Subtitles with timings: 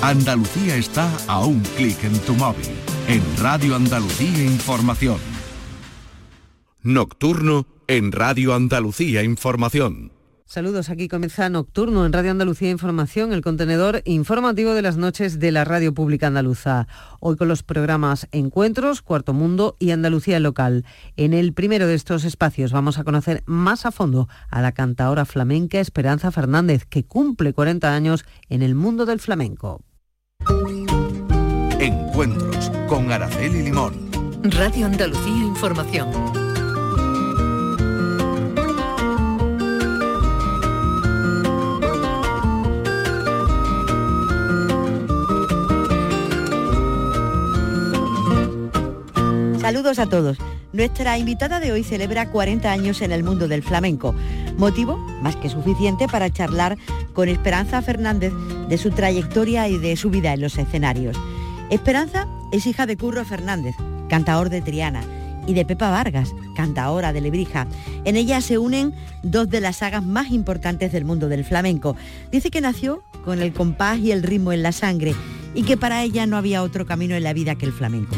[0.00, 2.68] Andalucía está a un clic en tu móvil.
[3.08, 5.18] En Radio Andalucía Información.
[6.84, 10.12] Nocturno en Radio Andalucía Información.
[10.44, 15.50] Saludos, aquí comienza Nocturno en Radio Andalucía Información, el contenedor informativo de las noches de
[15.50, 16.86] la Radio Pública Andaluza.
[17.18, 20.84] Hoy con los programas Encuentros, Cuarto Mundo y Andalucía Local.
[21.16, 25.24] En el primero de estos espacios vamos a conocer más a fondo a la cantadora
[25.24, 29.82] flamenca Esperanza Fernández, que cumple 40 años en el mundo del flamenco.
[31.80, 34.10] Encuentros con Araceli Limón.
[34.42, 36.08] Radio Andalucía Información.
[49.60, 50.38] Saludos a todos.
[50.72, 54.16] Nuestra invitada de hoy celebra 40 años en el mundo del flamenco,
[54.56, 56.76] motivo más que suficiente para charlar
[57.12, 58.32] con Esperanza Fernández
[58.68, 61.16] de su trayectoria y de su vida en los escenarios.
[61.70, 63.76] Esperanza es hija de Curro Fernández,
[64.08, 65.02] cantador de Triana,
[65.48, 67.66] y de Pepa Vargas, cantadora de Lebrija.
[68.04, 71.96] En ella se unen dos de las sagas más importantes del mundo del flamenco.
[72.30, 75.14] Dice que nació con el compás y el ritmo en la sangre
[75.54, 78.14] y que para ella no había otro camino en la vida que el flamenco.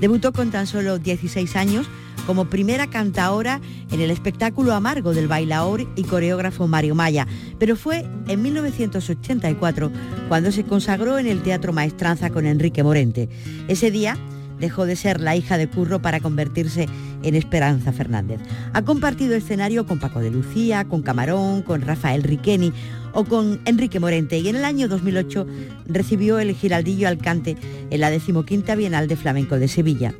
[0.00, 1.88] Debutó con tan solo 16 años
[2.28, 3.58] como primera cantaora
[3.90, 7.26] en el espectáculo Amargo del bailaor y coreógrafo Mario Maya,
[7.58, 9.90] pero fue en 1984
[10.28, 13.30] cuando se consagró en el Teatro Maestranza con Enrique Morente.
[13.68, 14.18] Ese día
[14.60, 16.86] dejó de ser la hija de Curro para convertirse
[17.22, 18.40] en Esperanza Fernández.
[18.74, 22.74] Ha compartido escenario con Paco de Lucía, con Camarón, con Rafael Riqueni
[23.14, 25.46] o con Enrique Morente y en el año 2008
[25.86, 27.56] recibió el Giraldillo Alcante
[27.88, 30.12] en la decimoquinta Bienal de Flamenco de Sevilla.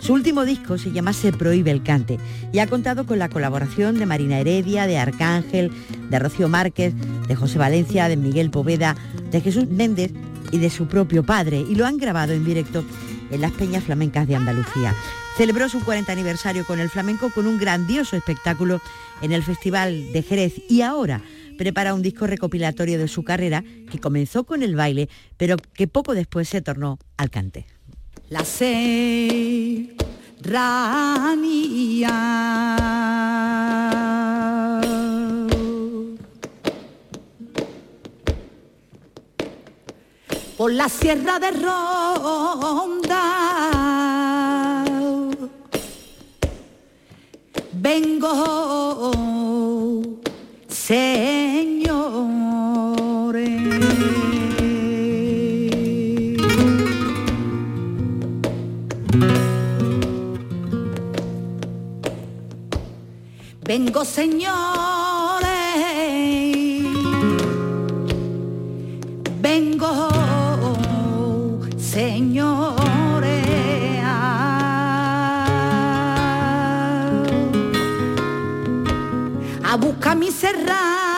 [0.00, 2.18] Su último disco se llama Se prohíbe el cante
[2.52, 5.72] y ha contado con la colaboración de Marina Heredia, de Arcángel,
[6.10, 6.94] de Rocío Márquez,
[7.26, 8.96] de José Valencia, de Miguel Poveda,
[9.30, 10.12] de Jesús Méndez
[10.52, 12.84] y de su propio padre y lo han grabado en directo
[13.30, 14.94] en las Peñas Flamencas de Andalucía.
[15.36, 18.80] Celebró su 40 aniversario con el flamenco con un grandioso espectáculo
[19.22, 21.20] en el Festival de Jerez y ahora
[21.58, 26.14] prepara un disco recopilatorio de su carrera que comenzó con el baile, pero que poco
[26.14, 27.66] después se tornó al cante.
[28.28, 29.86] La serranía
[40.56, 43.22] por la sierra de Ronda.
[47.72, 48.82] Vengo,
[50.68, 51.75] señores.
[63.66, 64.56] Vengo, señores.
[69.40, 70.08] Vengo
[71.96, 72.86] señores.
[79.64, 81.16] A buscar mi serrana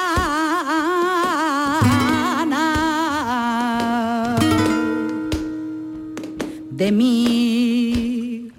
[6.70, 8.52] de mi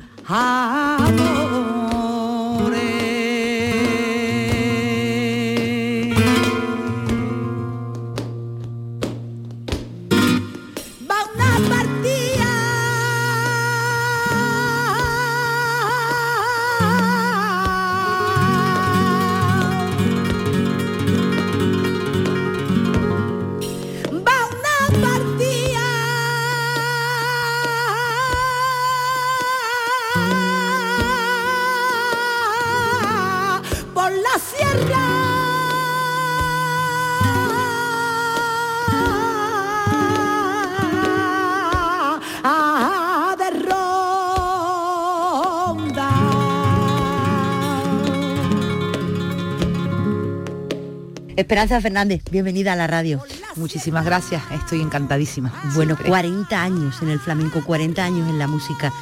[51.50, 53.24] Esperanza Fernández, bienvenida a la radio.
[53.56, 55.52] Muchísimas gracias, estoy encantadísima.
[55.74, 58.94] Bueno, 40 años en el flamenco, 40 años en la música.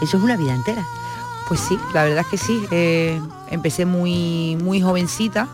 [0.00, 0.82] Eso es una vida entera.
[1.46, 2.64] Pues sí, la verdad es que sí.
[2.70, 3.20] Eh,
[3.50, 5.46] empecé muy, muy jovencita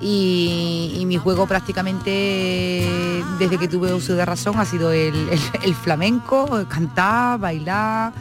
[0.00, 2.90] y, mi juego prácticamente
[3.38, 5.14] desde que tuve uso de razón ha sido el,
[5.80, 8.12] flamenco, cantar, bailar,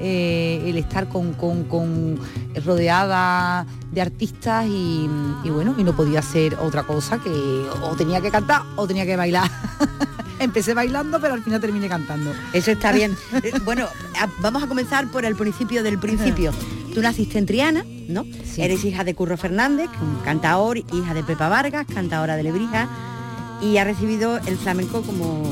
[0.00, 2.18] eh, el estar con, con
[2.64, 5.08] rodeada de artistas y,
[5.50, 9.16] bueno, y no podía hacer otra cosa que o tenía que cantar o tenía que
[9.16, 9.50] bailar.
[10.38, 12.32] Empecé bailando, pero al final terminé cantando.
[12.52, 13.16] Eso está bien.
[13.42, 13.86] Eh, bueno,
[14.40, 16.52] vamos a comenzar por el principio del principio.
[16.94, 18.26] Tú naciste en Triana, ¿no?
[18.56, 19.88] Eres hija de Curro Fernández,
[20.24, 22.88] cantador, hija de Pepa Vargas, cantadora de Lebrija.
[23.62, 25.42] y ha recibido el flamenco como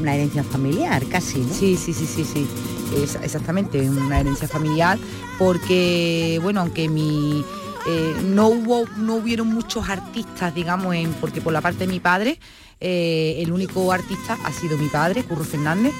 [0.00, 1.52] una herencia familiar, casi, ¿no?
[1.52, 2.46] Sí, sí, sí, sí, sí.
[2.94, 4.98] Es, exactamente, una herencia familiar,
[5.38, 7.44] porque, bueno, aunque mi...
[7.86, 12.38] eh, no hubo, no hubieron muchos artistas, digamos, porque por la parte de mi padre,
[12.80, 15.92] eh, el único artista ha sido mi padre, Curro Fernández,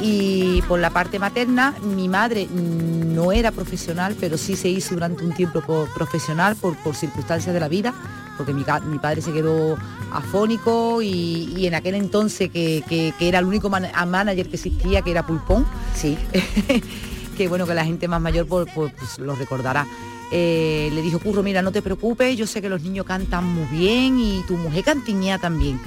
[0.00, 5.24] y por la parte materna, mi madre no era profesional, pero sí se hizo durante
[5.24, 7.94] un tiempo po- profesional por, por circunstancias de la vida,
[8.36, 9.76] porque mi, padre se quedó
[10.12, 14.56] afónico y, y en aquel entonces que, que- que era el único man- manager que
[14.56, 16.16] existía, que era Pulpón, Sí.
[17.36, 19.86] que bueno, que la gente más mayor pues, pues, pues, lo recordará.
[20.30, 23.66] Eh, le dijo, Curro, mira, no te preocupes, yo sé que los niños cantan muy
[23.66, 25.78] bien y tu mujer cantiñea también.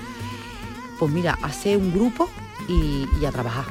[1.00, 2.30] Pues mira, hace un grupo
[2.68, 3.65] y, y a trabajar.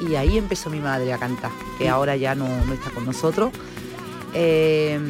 [0.00, 3.50] Y ahí empezó mi madre a cantar, que ahora ya no, no está con nosotros.
[4.34, 5.00] Eh,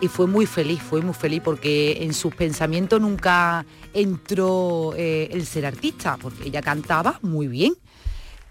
[0.00, 5.46] y fue muy feliz, fue muy feliz porque en sus pensamientos nunca entró eh, el
[5.46, 7.74] ser artista, porque ella cantaba muy bien,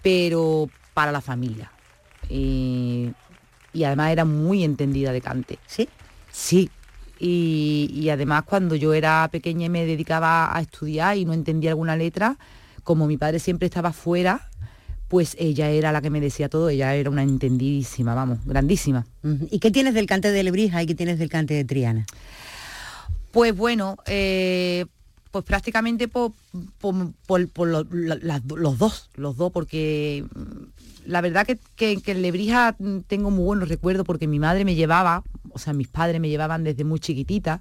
[0.02, 1.70] pero para la familia.
[2.28, 3.10] Y,
[3.72, 5.58] y además era muy entendida de cante.
[5.66, 5.88] ¿Sí?
[6.30, 6.70] Sí.
[7.18, 11.70] Y, y además cuando yo era pequeña y me dedicaba a estudiar y no entendía
[11.70, 12.36] alguna letra,
[12.82, 14.50] como mi padre siempre estaba fuera,
[15.08, 19.06] pues ella era la que me decía todo, ella era una entendidísima, vamos, grandísima.
[19.50, 22.06] ¿Y qué tienes del cante de Lebrija y qué tienes del cante de Triana?
[23.30, 24.86] Pues bueno, eh,
[25.30, 26.32] pues prácticamente por,
[26.78, 31.46] por- por- por lo- la- las do- los dos, los dos, porque mm, la verdad
[31.46, 35.22] que, que- que en Lebrija mm, tengo muy buenos recuerdos porque mi madre me llevaba,
[35.52, 37.60] o sea, mis padres me llevaban desde muy chiquitita.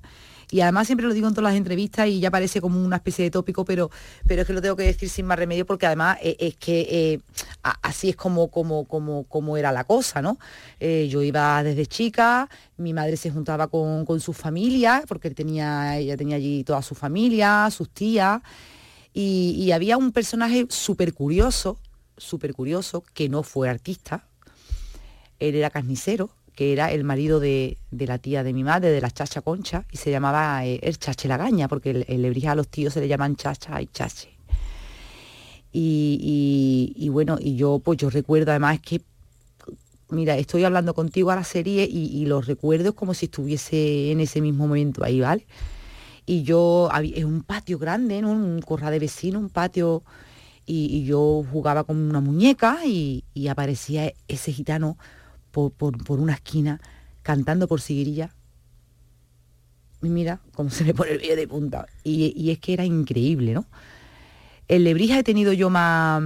[0.51, 3.24] Y además siempre lo digo en todas las entrevistas y ya parece como una especie
[3.24, 3.89] de tópico, pero,
[4.27, 6.88] pero es que lo tengo que decir sin más remedio porque además eh, es que
[6.89, 7.19] eh,
[7.81, 10.38] así es como, como, como, como era la cosa, ¿no?
[10.80, 15.97] Eh, yo iba desde chica, mi madre se juntaba con, con su familia, porque tenía,
[15.97, 18.42] ella tenía allí toda su familia, sus tías,
[19.13, 21.80] y, y había un personaje súper curioso,
[22.18, 24.27] súper curioso, que no fue artista,
[25.39, 29.02] él era carnicero, que era el marido de, de la tía de mi madre, de
[29.02, 32.56] la chacha Concha, y se llamaba eh, el Chache Lagaña, porque en en Lebrija a
[32.56, 34.30] los tíos se le llaman chacha y chache.
[35.72, 39.02] Y, y- y bueno, y yo pues yo recuerdo además que,
[40.10, 44.22] mira, estoy hablando contigo a la serie y, y los recuerdo como si estuviese en
[44.22, 45.46] ese mismo momento ahí, ¿vale?
[46.25, 48.31] Y yo, es un patio grande, ¿no?
[48.31, 50.04] Un corral de vecino, un patio,
[50.66, 54.98] y, yo jugaba con una muñeca y aparecía ese gitano
[55.56, 55.72] por,
[56.04, 56.80] por- una esquina
[57.24, 58.30] cantando por Siguirilla.
[60.02, 61.88] Y mira cómo se me pone el pie de punta.
[62.04, 63.66] Y, es que era increíble, ¿no?
[64.68, 66.22] En Lebrija he tenido yo más,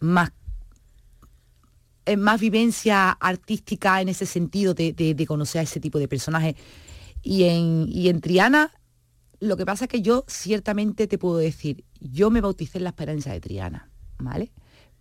[0.00, 0.30] más,
[2.06, 6.08] eh, más vivencia artística en ese sentido de, de- de conocer a ese tipo de
[6.08, 6.54] personajes.
[7.22, 8.70] Y en, y en Triana,
[9.40, 12.90] lo que pasa es que yo ciertamente te puedo decir, yo me bauticé en la
[12.90, 14.52] Esperanza de Triana, ¿vale?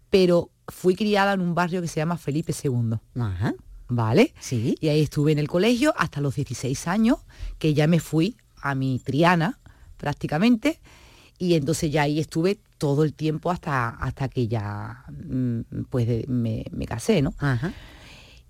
[0.10, 3.54] Pero fui criada en un barrio que se llama Felipe II, Ajá.
[3.88, 4.34] ¿vale?
[4.40, 4.76] Sí.
[4.80, 7.18] Y ahí estuve en el colegio hasta los 16 años,
[7.60, 9.60] que ya me fui a mi Triana
[9.98, 10.80] prácticamente,
[11.38, 16.66] y entonces ya ahí estuve todo el tiempo hasta, hasta que ya mm, pues me,
[16.72, 17.34] me casé, ¿no?
[17.40, 17.74] Ajá.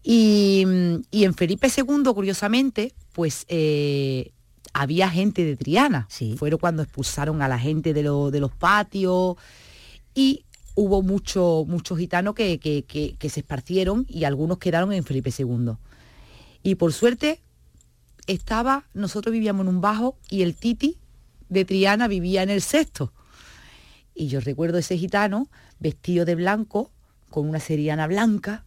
[0.03, 0.65] Y,
[1.11, 4.31] y en Felipe II, curiosamente, pues eh,
[4.73, 6.07] había gente de Triana.
[6.09, 6.35] Sí.
[6.37, 9.37] Fueron cuando expulsaron a la gente de, lo- de los patios
[10.13, 10.43] y
[10.75, 15.73] hubo muchos gitanos que- que se esparcieron y algunos quedaron en Felipe II.
[16.63, 17.41] Y por suerte
[18.27, 20.97] estaba, nosotros vivíamos en un bajo y el Titi
[21.49, 23.13] de Triana vivía en el sexto.
[24.15, 26.91] Y yo recuerdo ese gitano vestido de blanco,
[27.29, 28.63] con una seriana blanca,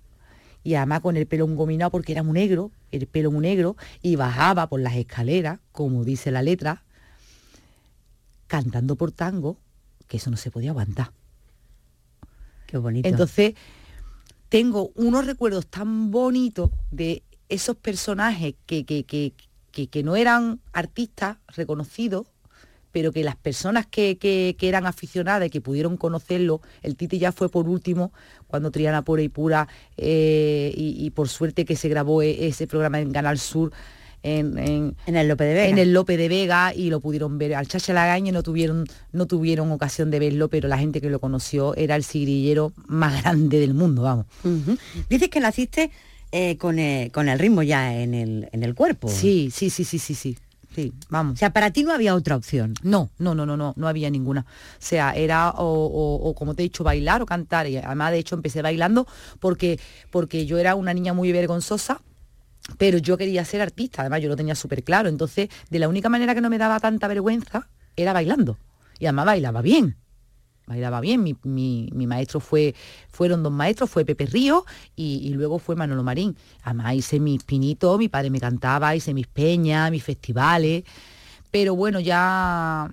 [0.62, 4.16] y además con el pelo engominado porque era muy negro, el pelo muy negro, y
[4.16, 6.82] bajaba por las escaleras, como dice la letra,
[8.48, 9.58] cantando por tango,
[10.08, 11.12] que eso no se podía aguantar.
[12.66, 13.08] Qué bonito.
[13.08, 13.54] Entonces,
[14.48, 19.32] tengo unos recuerdos tan bonitos de esos personajes que, que, que-
[19.88, 22.26] que- no eran artistas reconocidos,
[22.92, 27.18] pero que las personas que, que- que eran aficionadas y que pudieron conocerlo, el Titi
[27.18, 28.10] ya fue por último,
[28.46, 29.68] cuando Triana Pura y Pura,
[29.98, 33.70] eh, y, y por suerte que se grabó e- ese programa en Canal Sur,
[34.26, 35.68] en- en, en el Lope de Vega.
[35.68, 37.54] en el Lope de Vega y lo pudieron ver.
[37.54, 41.20] Al Chacha Lagaña no tuvieron, no tuvieron ocasión de verlo, pero la gente que lo
[41.20, 44.26] conoció era el sigrillero más grande del mundo, vamos.
[45.08, 45.90] Dices que naciste
[46.32, 49.08] eh, con, eh, con el ritmo ya en el, en el cuerpo.
[49.08, 50.36] Sí, sí, sí, sí, sí, sí.
[50.74, 51.38] Sí, O vamos.
[51.38, 52.74] sea, para ti no había otra opción.
[52.82, 54.42] No, no, no, no, no, no había ninguna.
[54.42, 57.66] O sea, era o, o- o, como te he dicho, bailar o cantar.
[57.66, 59.06] Y además, de hecho, empecé bailando
[59.40, 59.80] porque,
[60.10, 62.02] porque yo era una niña muy vergonzosa,
[62.78, 64.02] pero yo quería ser artista.
[64.02, 65.08] Además, yo lo tenía súper claro.
[65.08, 68.58] Entonces, de la única manera que no me daba tanta vergüenza era bailando.
[68.98, 69.96] Y además bailaba bien.
[70.66, 71.22] Bailaba bien.
[71.22, 72.74] Mi, mi- mi maestro fue,
[73.08, 74.64] fueron dos maestros, fue Pepe Río
[74.96, 76.36] y, y luego fue Manolo Marín.
[76.62, 80.82] Además hice mis pinitos, mi padre me cantaba, hice mis peñas, mis festivales.
[81.52, 82.90] Pero bueno, ya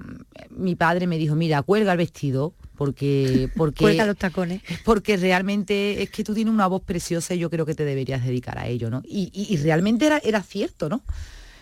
[0.51, 2.53] mi padre me dijo, mira, cuelga el vestido,
[2.83, 4.61] porque, porque, Cuelga los tacones.
[4.83, 8.25] porque realmente es que tú tienes una voz preciosa y yo creo que te deberías
[8.25, 9.01] dedicar a ello, ¿no?
[9.05, 11.01] Y, y- y realmente era, era cierto, ¿no?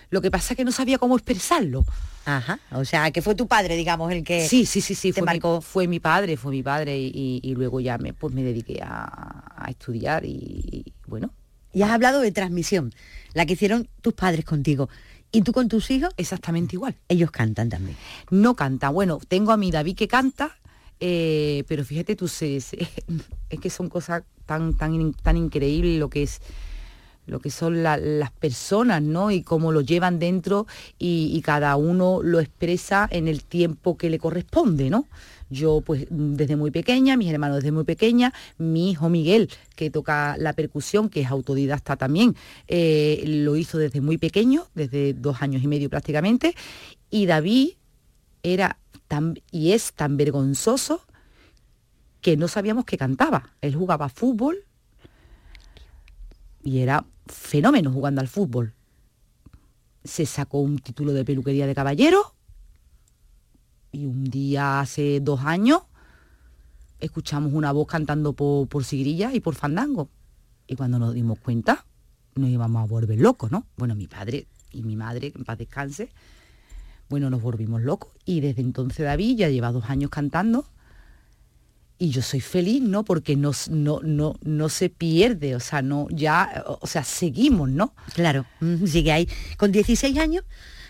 [0.09, 1.85] Lo que pasa es que no sabía cómo expresarlo.
[2.25, 2.59] Ajá.
[2.71, 4.47] O sea, que fue tu padre, digamos, el que...
[4.47, 5.57] Sí, sí, sí, sí, te fue, marcó.
[5.57, 9.43] Mi, fue mi padre, fue mi padre y, luego ya me, pues me dediqué a,
[9.55, 10.33] a estudiar y,
[10.71, 11.31] y bueno,
[11.71, 12.91] Y has hablado de transmisión,
[13.33, 14.89] la que hicieron tus padres contigo.
[15.31, 16.13] ¿Y tú con tus hijos?
[16.17, 16.95] exactamente igual.
[17.07, 17.95] Ellos cantan también.
[18.31, 18.89] No canta.
[18.89, 20.57] Bueno, tengo a mi David que canta,
[21.01, 22.55] eh, pero fíjate tú, se-
[23.50, 26.39] es que son cosas tan, tan, tan increíbles lo que es
[27.27, 29.29] lo que son la- las personas, ¿no?
[29.31, 30.65] Y cómo lo llevan dentro
[30.98, 35.05] y, y cada uno lo expresa en el tiempo que le corresponde, ¿no?
[35.50, 40.36] Yo pues desde muy pequeña, mis hermanos desde muy pequeña, mi hijo Miguel, que toca
[40.38, 42.36] la percusión, que es autodidacta también,
[42.67, 46.55] eh, lo hizo desde muy pequeño, desde dos años y medio prácticamente,
[47.12, 47.72] y David
[48.43, 48.77] era
[49.51, 51.01] y es tan vergonzoso
[52.21, 53.51] que no sabíamos que cantaba.
[53.61, 54.65] Él jugaba fútbol
[56.63, 58.73] y era fenómeno jugando al fútbol.
[60.03, 62.35] Se sacó un título de peluquería de caballero
[63.91, 65.81] y un día hace dos años
[66.99, 70.09] escuchamos una voz cantando por, por y por fandango.
[70.67, 71.85] Y cuando nos dimos cuenta,
[72.35, 73.65] nos íbamos a volver locos, ¿no?
[73.75, 76.09] Bueno, mi padre y mi madre, en paz descanse,
[77.11, 78.09] bueno, nos volvimos locos.
[78.25, 80.65] Y desde entonces David ya lleva dos años cantando.
[81.99, 83.03] Y yo soy feliz, ¿no?
[83.03, 87.93] Porque no, no, no, no se pierde, o sea, no, ya, o sea, seguimos, ¿no?
[88.15, 88.47] Claro,
[88.87, 89.29] sigue ahí.
[89.57, 90.43] Con 16 años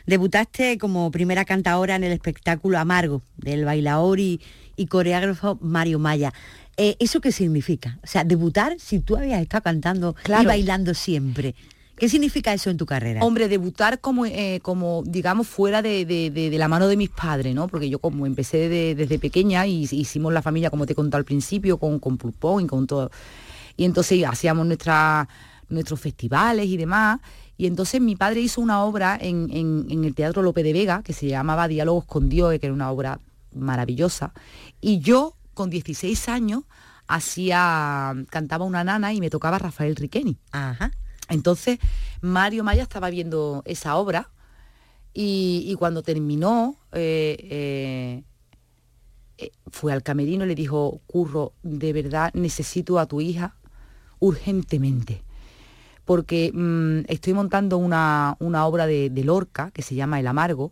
[0.06, 4.40] debutaste como primera cantadora en el espectáculo Amargo del bailaor y,
[4.78, 6.32] y coreógrafo Mario Maya.
[6.78, 8.00] Eh, ¿Eso qué significa?
[8.04, 11.56] O sea, debutar si tú habías estado cantando y bailando siempre.
[12.02, 13.24] ¿Qué significa eso en tu carrera?
[13.24, 17.12] Hombre, debutar como, eh, como digamos, fuera de, de- de- de la mano de mis
[17.12, 17.68] padres, ¿no?
[17.68, 21.26] Porque yo como empecé de- desde pequeña y hicimos la familia, como te contado al
[21.26, 23.12] principio, con, con Pulpón y con todo.
[23.78, 25.30] Y entonces hacíamos nuestra,
[25.70, 27.20] nuestros festivales y demás.
[27.56, 31.04] Y entonces mi padre hizo una obra en, en- en el Teatro Lope de Vega
[31.04, 33.20] que se llamaba Diálogos con Dios, que era una obra
[33.54, 34.34] maravillosa.
[34.82, 36.64] Y yo, con 16 años,
[37.08, 40.38] hacía, cantaba una nana y me tocaba Rafael Riqueni.
[40.52, 40.92] Ajá.
[41.32, 41.80] Entonces,
[42.22, 44.30] Mario Maya estaba viendo esa obra
[45.14, 48.24] y, cuando terminó, eh, eh,
[49.38, 53.56] eh, fue al camerino y le dijo, Curro, de verdad necesito a tu hija
[54.20, 55.24] urgentemente,
[56.06, 60.72] porque mm, estoy montando una, una obra de, de Lorca que se llama El Amargo,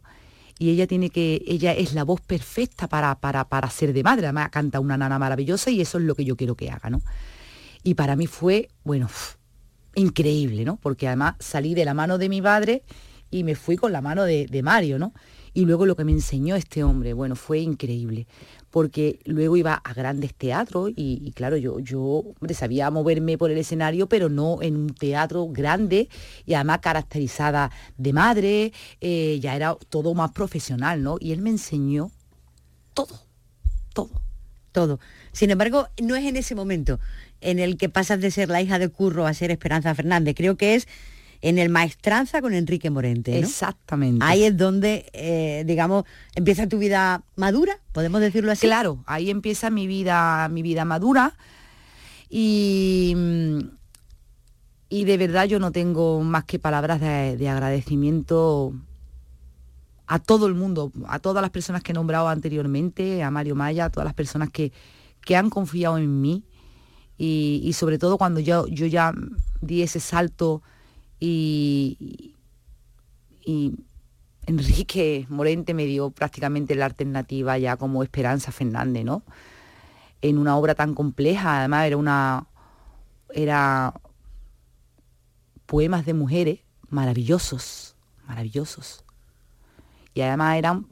[0.57, 4.27] y ella tiene que, ella es la voz perfecta para, para, para ser de madre,
[4.27, 7.01] además canta una nana maravillosa y eso es lo que yo quiero que haga, ¿no?
[7.81, 9.07] Y para mí fue, bueno,
[9.99, 10.77] increíble, ¿no?
[10.77, 12.83] Porque además salí de la mano de mi padre
[13.31, 15.13] y me fui con la mano de, Mario, ¿no?
[15.53, 18.27] Y luego lo que me enseñó este hombre, bueno, fue increíble,
[18.69, 24.07] porque luego iba a grandes teatros y, claro, yo, yo sabía moverme por el escenario,
[24.07, 26.07] pero no en un teatro grande
[26.45, 31.17] y además caracterizada de madre, eh, ya era todo más profesional, ¿no?
[31.19, 32.11] Y él me enseñó
[32.93, 33.19] todo,
[33.93, 34.21] todo.
[34.71, 34.99] todo.
[35.31, 36.99] Sin embargo, no es en ese momento
[37.41, 40.35] en el que pasas de ser la hija de Curro a ser Esperanza Fernández.
[40.35, 40.87] Creo que es
[41.41, 43.31] en el Maestranza con Enrique Morente.
[43.31, 43.37] ¿no?
[43.37, 44.25] Exactamente.
[44.25, 46.03] Ahí es donde, eh, digamos,
[46.35, 48.67] empieza tu vida madura, podemos decirlo así.
[48.67, 51.37] Claro, ahí empieza mi vida, mi vida madura
[52.29, 53.15] y,
[54.89, 58.73] y de verdad yo no tengo más que palabras de, de agradecimiento
[60.07, 63.85] a todo el mundo, a todas las personas que he nombrado anteriormente, a Mario Maya,
[63.85, 64.73] a todas las personas que,
[65.21, 66.43] que han confiado en mí
[67.21, 69.13] y, sobre todo cuando yo, yo ya
[69.59, 70.63] di ese salto
[71.19, 72.33] y,
[73.45, 73.73] y
[74.45, 79.23] Enrique Morente me dio prácticamente la alternativa ya como Esperanza Fernández, ¿no?
[80.21, 82.47] En una obra tan compleja, además era una
[83.31, 83.93] era
[85.65, 87.97] poemas de mujeres maravillosos,
[88.27, 89.03] maravillosos.
[90.13, 90.87] Y además eran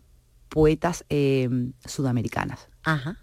[0.50, 1.50] poetas eh,
[1.86, 2.67] sudamericanas.
[2.84, 3.17] Ajá.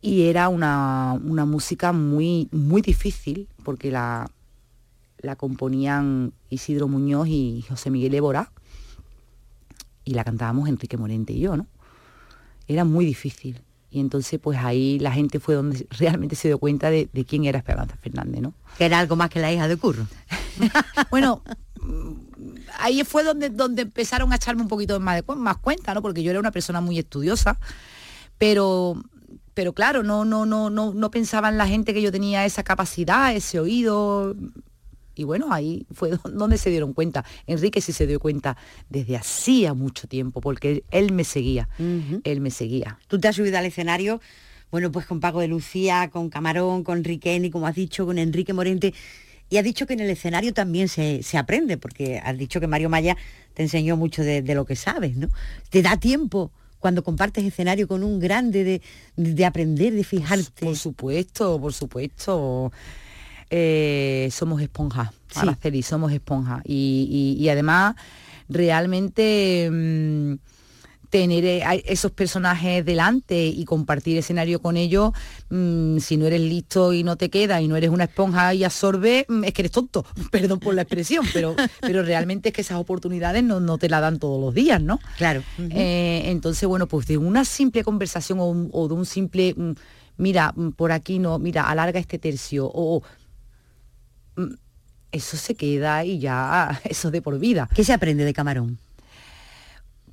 [0.00, 4.30] Y era una, una música muy, muy difícil porque la,
[5.18, 8.52] la componían Isidro Muñoz y José Miguel Évora
[10.04, 11.66] y la cantábamos Enrique Morente y yo, ¿no?
[12.66, 13.60] Era muy difícil.
[13.90, 17.44] Y entonces pues ahí la gente fue donde realmente se dio cuenta de, de quién
[17.44, 18.54] era Esperanza Fernández, ¿no?
[18.76, 20.06] Que era algo más que la hija de Curro.
[21.10, 21.42] Bueno,
[22.78, 26.02] ahí fue donde, donde empezaron a echarme un poquito más, de, más cuenta, ¿no?
[26.02, 27.58] Porque yo era una persona muy estudiosa,
[28.38, 29.02] pero
[29.58, 32.62] pero claro, no, no, no, no, no pensaba en la gente que yo tenía esa
[32.62, 34.36] capacidad, ese oído.
[35.16, 37.24] Y bueno, ahí fue donde se dieron cuenta.
[37.48, 38.56] Enrique sí se dio cuenta
[38.88, 41.68] desde hacía mucho tiempo, porque él me seguía,
[42.22, 43.00] él me seguía.
[43.08, 44.20] Tú te has subido al escenario,
[44.70, 48.52] bueno, pues con Paco de Lucía, con Camarón, con Riqueni, como has dicho, con Enrique
[48.52, 48.94] Morente.
[49.50, 52.90] Y has dicho que en el escenario también se, aprende, porque has dicho que Mario
[52.90, 53.16] Maya
[53.54, 55.26] te enseñó mucho de, de lo que sabes, ¿no?
[55.68, 58.82] ¿Te da tiempo cuando compartes escenario con un grande
[59.16, 60.64] de, aprender, de fijarte.
[60.64, 62.72] Por supuesto, por supuesto.
[63.50, 65.82] Eh, somos esponjas, sí.
[65.82, 66.62] somos esponjas.
[66.64, 67.96] y, además,
[68.48, 69.68] realmente...
[69.70, 70.34] Mm,
[71.10, 75.12] tener eh, esos personajes delante y compartir escenario con ellos,
[75.50, 78.64] mm, si no eres listo y no te queda y no eres una esponja y
[78.64, 82.60] absorbe, mm, es que eres tonto, perdón por la expresión, pero, pero realmente es que
[82.60, 84.98] esas oportunidades no, te la dan todos los días, ¿no?
[85.16, 85.42] Claro.
[85.70, 88.38] Eh, entonces, bueno, pues de una simple conversación
[88.72, 89.72] o, de un simple, mm,
[90.18, 93.02] mira, por aquí no, mira, alarga este tercio, o
[95.12, 97.68] eso se queda y ya, eso de por vida.
[97.74, 98.78] ¿Qué se aprende de Camarón?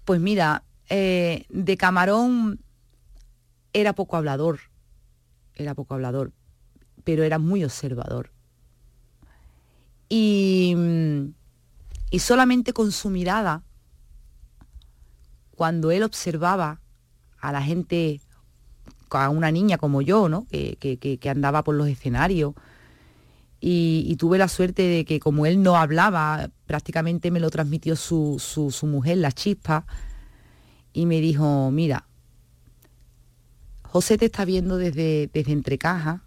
[0.05, 2.59] Pues mira, eh, de Camarón
[3.73, 4.59] era poco hablador,
[5.55, 6.31] era poco hablador,
[7.03, 8.31] pero era muy observador.
[10.07, 10.75] Y,
[12.11, 13.63] y solamente con su mirada,
[15.55, 16.81] cuando él observaba
[17.39, 18.21] a la gente,
[19.09, 20.47] a una niña como yo, ¿no?
[20.49, 22.53] que, andaba por los escenarios,
[23.59, 28.37] y, tuve la suerte de que como él no hablaba, prácticamente me lo transmitió su,
[28.39, 29.85] su, su mujer, la chispa,
[30.95, 32.07] y me dijo, mira,
[33.83, 36.21] José te está viendo desde, desde entre cajas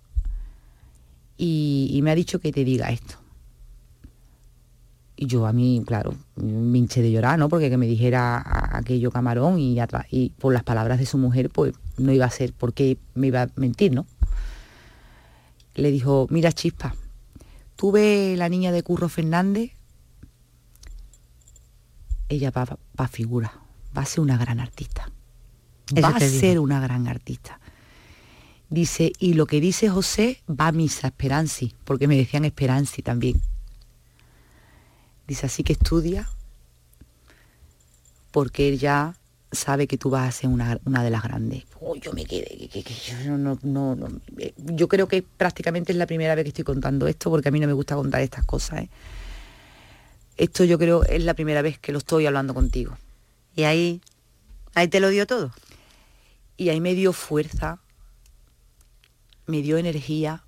[1.39, 3.15] y, me ha dicho que te diga esto.
[5.17, 7.49] Y yo a mí, claro, me hinché de llorar, ¿no?
[7.49, 8.45] Porque que me dijera
[8.77, 9.79] aquello camarón y,
[10.11, 13.43] y por las palabras de su mujer, pues no iba a ser porque me iba
[13.43, 14.05] a mentir, ¿no?
[15.77, 16.95] Le dijo, mira Chispa,
[17.75, 19.73] tuve la niña de Curro Fernández,
[22.29, 25.11] ella va para figura va a ser una gran artista.
[26.03, 27.61] va a ser una gran artista.
[28.71, 33.41] Dice, y lo que dice José va a misa Esperanzi, porque me decían Esperanzi también.
[35.27, 36.29] Dice, así que estudia,
[38.31, 39.17] porque él ya
[39.53, 41.65] sabe que tú vas a ser una, de las grandes.
[41.81, 46.07] Oh, yo me quedé, que, yo, no, no, eh, yo creo que prácticamente es la
[46.07, 48.83] primera vez que estoy contando esto, porque a mí no me gusta contar estas cosas.
[48.83, 48.91] ¿eh?
[50.37, 52.97] Esto yo creo es la primera vez que lo estoy hablando contigo.
[53.59, 54.01] Y ahí,
[54.77, 55.51] ahí te lo dio todo.
[56.57, 57.81] Y ahí me dio fuerza,
[59.47, 60.45] me dio energía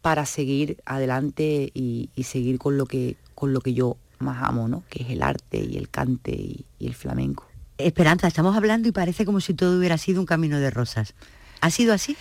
[0.00, 4.82] para seguir adelante y, seguir con lo que con lo que yo más amo, ¿no?
[4.88, 7.46] Que es el arte y el cante y, el flamenco.
[7.76, 11.12] Esperanza, estamos hablando y parece como si todo hubiera sido un camino de rosas.
[11.60, 12.16] ¿Ha sido así?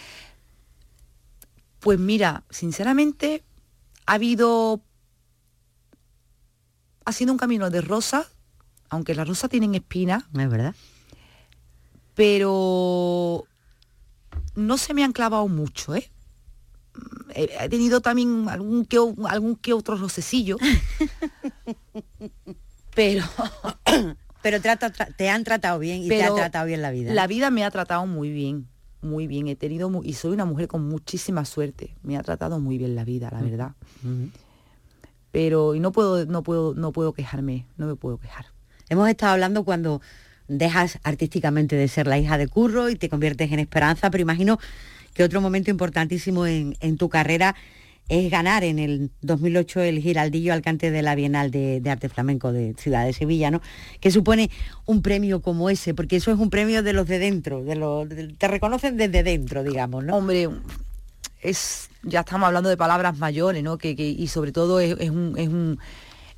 [1.79, 3.41] Pues mira, sinceramente
[4.05, 4.81] ha habido
[7.05, 8.27] ha sido un camino de rosas
[8.89, 10.23] aunque las rosas tienen espinas.
[10.38, 10.75] Es verdad.
[12.15, 13.45] Pero
[14.56, 16.12] no se me han clavado mucho, ¿eh?
[17.34, 20.58] He, tenido también algún que, algún que otro rocecillo.
[22.95, 23.23] pero...
[24.41, 27.13] pero te, han tratado bien y te ha tratado bien la vida.
[27.13, 28.67] La vida me ha tratado muy bien,
[29.02, 29.47] muy bien.
[29.47, 31.95] He tenido y soy una mujer con muchísima suerte.
[32.04, 33.75] Me ha tratado muy bien la vida, la verdad.
[35.32, 38.45] Pero y no puedo, no puedo, no puedo quejarme, no me puedo quejar.
[38.89, 40.02] Hemos estado hablando cuando
[40.47, 44.60] dejas artísticamente de ser la hija de Curro y te conviertes en Esperanza, pero imagino
[45.13, 47.56] que otro momento importantísimo en, tu carrera
[48.10, 52.73] es ganar en el 2008 el Giraldillo Alcante de la Bienal de, Arte Flamenco de
[52.80, 53.62] Ciudad de Sevilla, ¿no?
[53.99, 54.49] Que supone
[54.88, 58.10] un premio como ese, porque eso es un premio de los de dentro, de los,
[58.39, 60.17] te reconocen desde dentro, digamos, ¿no?
[60.17, 60.49] Hombre,
[61.43, 63.78] es, ya estamos hablando de palabras mayores, ¿no?
[63.78, 65.78] Que, y sobre todo es un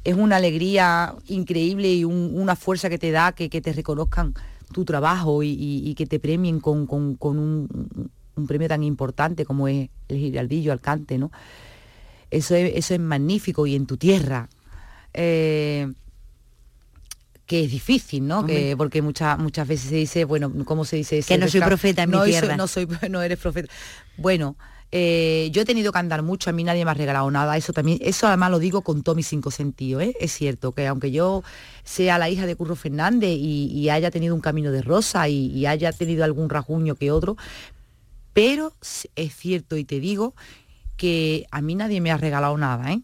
[0.05, 4.33] una alegría increíble y una fuerza que te da que, te reconozcan
[4.73, 8.11] tu trabajo y, que te premien con, un,
[8.47, 11.31] premio tan importante como es el Giraldillo Alcante, ¿no?
[12.31, 14.47] Eso es, eso es magnífico y en tu tierra.
[15.13, 15.91] Eh,
[17.51, 18.45] que es difícil, ¿no?
[18.45, 21.21] Que, porque muchas muchas veces se dice, bueno, ¿cómo se dice?
[21.21, 22.55] Que no soy profeta en mi tierra.
[22.55, 23.69] no, soy, no eres profeta.
[24.15, 24.55] Bueno,
[24.93, 27.71] eh, yo he tenido que andar mucho, a mí nadie me ha regalado nada, eso
[27.71, 30.15] también, eso además lo digo con todo mis cinco sentidos, ¿eh?
[30.19, 31.43] es cierto que aunque yo
[31.85, 35.93] sea la hija de Curro Fernández y, haya tenido un camino de rosa y, haya
[35.93, 37.37] tenido algún rajuño que otro,
[38.33, 38.73] pero
[39.15, 40.35] es cierto y te digo
[40.97, 43.01] que a mí nadie me ha regalado nada, ¿eh?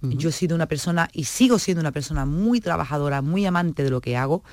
[0.00, 3.90] Yo he sido una persona y sigo siendo una persona muy trabajadora, muy amante de
[3.90, 4.44] lo que hago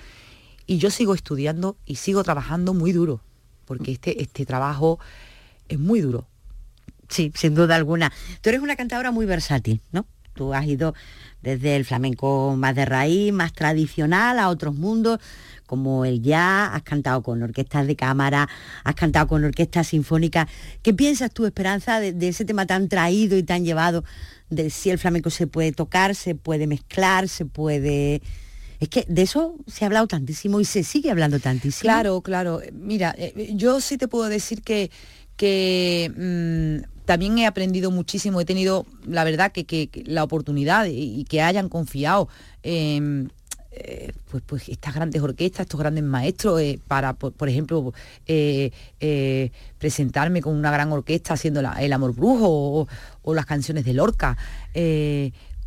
[0.65, 3.21] y yo sigo estudiando y sigo trabajando muy duro,
[3.65, 4.97] porque este, este trabajo
[5.69, 6.27] es muy duro.
[7.09, 8.11] Sí, sin duda alguna.
[8.41, 10.05] Tú eres una cantadora muy versátil, ¿no?
[10.33, 10.93] Tú has ido
[11.41, 15.19] desde el flamenco más de raíz, más tradicional, a otros mundos,
[15.65, 18.49] como el jazz, has cantado con orquestas de cámara,
[18.83, 20.47] has cantado con orquestas sinfónicas.
[20.81, 24.03] ¿Qué piensas tú, Esperanza, de, de ese tema tan traído y tan llevado,
[24.49, 28.21] de si el flamenco se puede tocar, se puede mezclar, se puede
[28.79, 31.81] es que de eso se ha hablado tantísimo y se sigue hablando tantísimo.
[31.81, 32.61] Claro, claro.
[32.73, 34.91] Mira, eh, yo sí te puedo decir que,
[35.35, 41.41] que mm, también he aprendido muchísimo, he tenido, la verdad, que, la oportunidad y, que
[41.41, 42.27] hayan confiado
[42.63, 43.31] en...
[43.77, 47.93] Eh, pues, pues estas grandes orquestas, estos grandes maestros, eh, para, por, ejemplo,
[49.77, 52.87] presentarme con una gran orquesta haciendo El Amor Brujo
[53.21, 54.37] o, las canciones de Lorca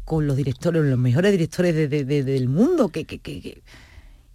[0.06, 3.04] con los directores, los mejores directores del mundo, que,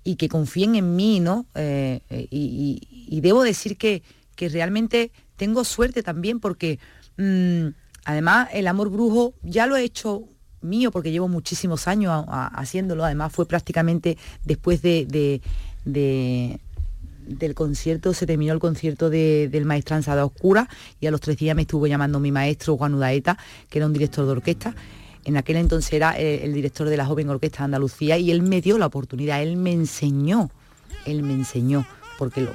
[0.04, 1.46] y que confíen en mí, ¿no?
[1.56, 4.04] Eh, eh, y, debo decir que,
[4.36, 6.80] que, realmente tengo suerte también porque
[7.18, 7.68] mm,
[8.06, 10.28] además el amor brujo ya lo he hecho
[10.62, 15.42] mío porque llevo muchísimos años haciéndolo, además fue prácticamente después de,
[15.86, 20.70] del concierto, se terminó el concierto del Maestranza de Oscura
[21.02, 23.38] y a los tres días me estuvo llamando mi maestro Juan Udaeta,
[23.70, 24.74] que era un director de orquesta,
[25.26, 28.42] en aquel entonces era eh, el, director de la Joven Orquesta de Andalucía y él
[28.42, 30.50] me dio la oportunidad, él me enseñó,
[31.06, 31.86] él me enseñó,
[32.18, 32.48] porque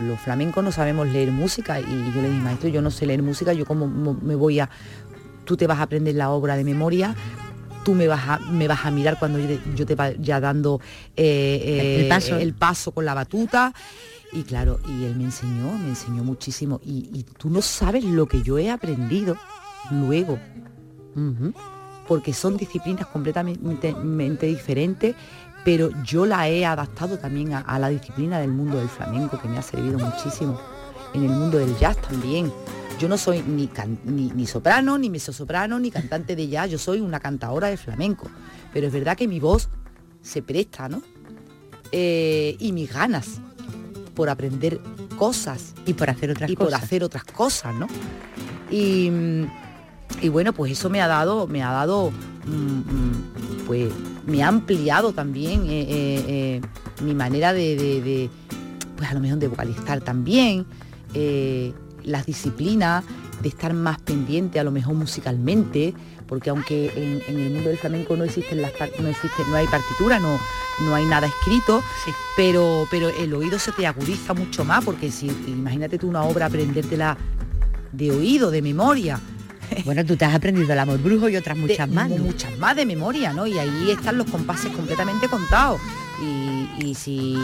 [0.00, 3.22] los flamencos no sabemos leer música y yo le dije, maestro, yo no sé leer
[3.22, 4.70] música, yo como me voy a,
[5.44, 7.14] tú te vas a aprender la obra de memoria,
[7.84, 10.80] tú me vas a, me vas a mirar cuando yo te, vaya dando
[11.16, 12.36] eh, el, paso.
[12.36, 13.72] el paso con la batuta.
[14.32, 16.80] Y claro, y él me enseñó, me enseñó muchísimo.
[16.84, 19.36] Y, tú no sabes lo que yo he aprendido
[19.92, 20.38] luego
[22.06, 25.14] porque son disciplinas completamente diferentes,
[25.64, 29.58] pero yo la he adaptado también a, la disciplina del mundo del flamenco, que me
[29.58, 30.60] ha servido muchísimo,
[31.14, 32.52] en el mundo del jazz también.
[32.98, 33.68] Yo no soy ni,
[34.04, 38.30] ni, soprano, ni mezzosoprano, ni cantante de jazz, yo soy una cantadora de flamenco,
[38.72, 39.68] pero es verdad que mi voz
[40.22, 41.02] se presta, ¿no?
[41.92, 43.40] Eh, y mis ganas
[44.14, 44.80] por aprender
[45.16, 45.74] cosas.
[45.86, 46.72] Y por hacer otras y cosas.
[46.72, 47.88] por hacer otras cosas, ¿no?
[48.70, 49.10] Y
[50.20, 52.10] y bueno, pues eso me ha dado, me ha dado,
[52.46, 53.92] mm, mm, pues
[54.26, 56.60] me ha ampliado también eh, eh, eh,
[57.02, 58.30] mi manera de,
[58.96, 60.66] pues a lo mejor de vocalizar también,
[62.02, 63.04] las disciplinas,
[63.40, 65.94] de estar más pendiente a lo mejor musicalmente,
[66.26, 70.18] porque aunque en, el mundo del flamenco no existen las no existe, no hay partitura,
[70.18, 70.38] no,
[70.80, 71.82] no hay nada escrito,
[72.36, 76.46] pero, pero el oído se te agudiza mucho más, porque si imagínate tú una obra
[76.46, 77.16] aprendértela
[77.92, 79.20] de oído, de memoria,
[79.84, 82.08] Bueno, tú te has aprendido el amor brujo y otras muchas más.
[82.10, 83.46] Muchas más de memoria, ¿no?
[83.46, 85.80] Y ahí están los compases completamente contados.
[86.78, 87.36] Y, si,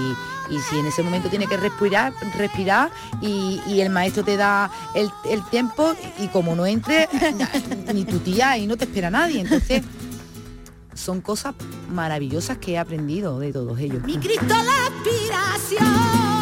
[0.71, 2.91] si en ese momento tiene que respirar, respirar
[3.21, 5.11] y, el maestro te da el,
[5.51, 7.09] tiempo y como no entre,
[7.95, 9.41] ni tu tía y no te espera nadie.
[9.41, 9.83] Entonces,
[10.95, 11.55] son cosas
[11.91, 14.03] maravillosas que he aprendido de todos ellos.
[14.05, 16.40] Mi Cristo la aspiración.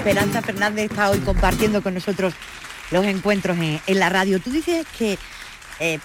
[0.00, 2.32] Esperanza Fernández está hoy compartiendo con nosotros
[2.90, 4.40] los encuentros en, en la radio.
[4.40, 5.18] Tú dices que
[5.78, 5.98] eh,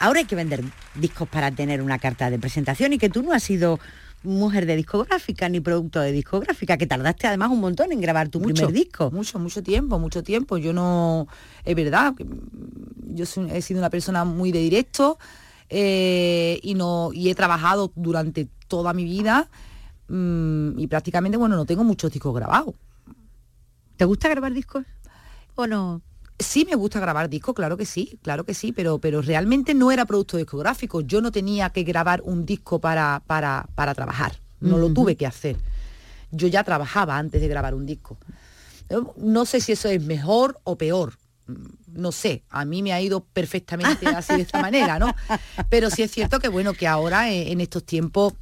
[0.00, 0.62] ahora hay que vender
[0.94, 3.80] discos para tener una carta de presentación y que tú no has sido
[4.22, 8.38] mujer de discográfica ni producto de discográfica, que tardaste además un montón en grabar tu
[8.38, 9.10] mucho, primer disco.
[9.10, 10.58] Mucho, mucho tiempo, mucho tiempo.
[10.58, 11.26] Yo no,
[11.64, 12.12] es verdad,
[13.06, 15.18] yo soy- he sido una persona muy de directo
[15.70, 19.48] eh, y no y he trabajado durante toda mi vida
[20.08, 22.74] mm, y prácticamente, bueno, no tengo muchos discos grabados.
[23.96, 24.84] ¿Te gusta grabar discos
[25.54, 26.02] o no?
[26.38, 29.92] Sí me gusta grabar discos, claro que sí, claro que sí, pero, pero realmente no
[29.92, 31.00] era producto discográfico.
[31.00, 34.38] Yo no tenía que grabar un disco para, para, para trabajar.
[34.60, 35.56] No lo tuve que hacer.
[36.30, 38.16] Yo ya trabajaba antes de grabar un disco.
[38.88, 41.14] Yo No sé si eso es mejor o peor.
[41.46, 41.54] Mm,
[42.00, 45.14] No sé, a mí me ha ido perfectamente así de esta manera, ¿no?
[45.68, 48.32] Pero sí es cierto que bueno, que ahora eh, en estos tiempos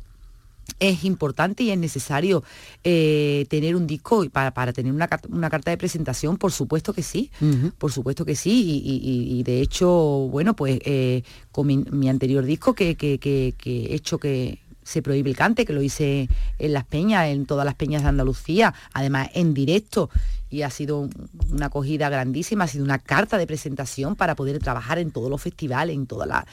[0.79, 2.43] es importante y es necesario
[2.85, 7.03] eh, tener un disco para, para tener una, una carta de presentación, por supuesto que
[7.03, 7.31] sí,
[7.79, 9.89] por supuesto que sí, y, y- y- y de hecho,
[10.31, 14.61] bueno, pues eh, con mi, mi anterior disco que, que- que- que he hecho que
[14.83, 16.29] se prohíbe el cante, que lo hice
[16.59, 20.11] en las peñas, en todas las peñas de Andalucía, además en directo,
[20.49, 24.59] y ha sido un- una acogida grandísima, ha sido una carta de presentación para poder
[24.59, 26.47] trabajar en todos los festivales, en toda la...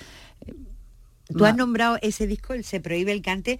[1.30, 3.60] Tú has nombrado ese disco, el Se Prohíbe el Cante.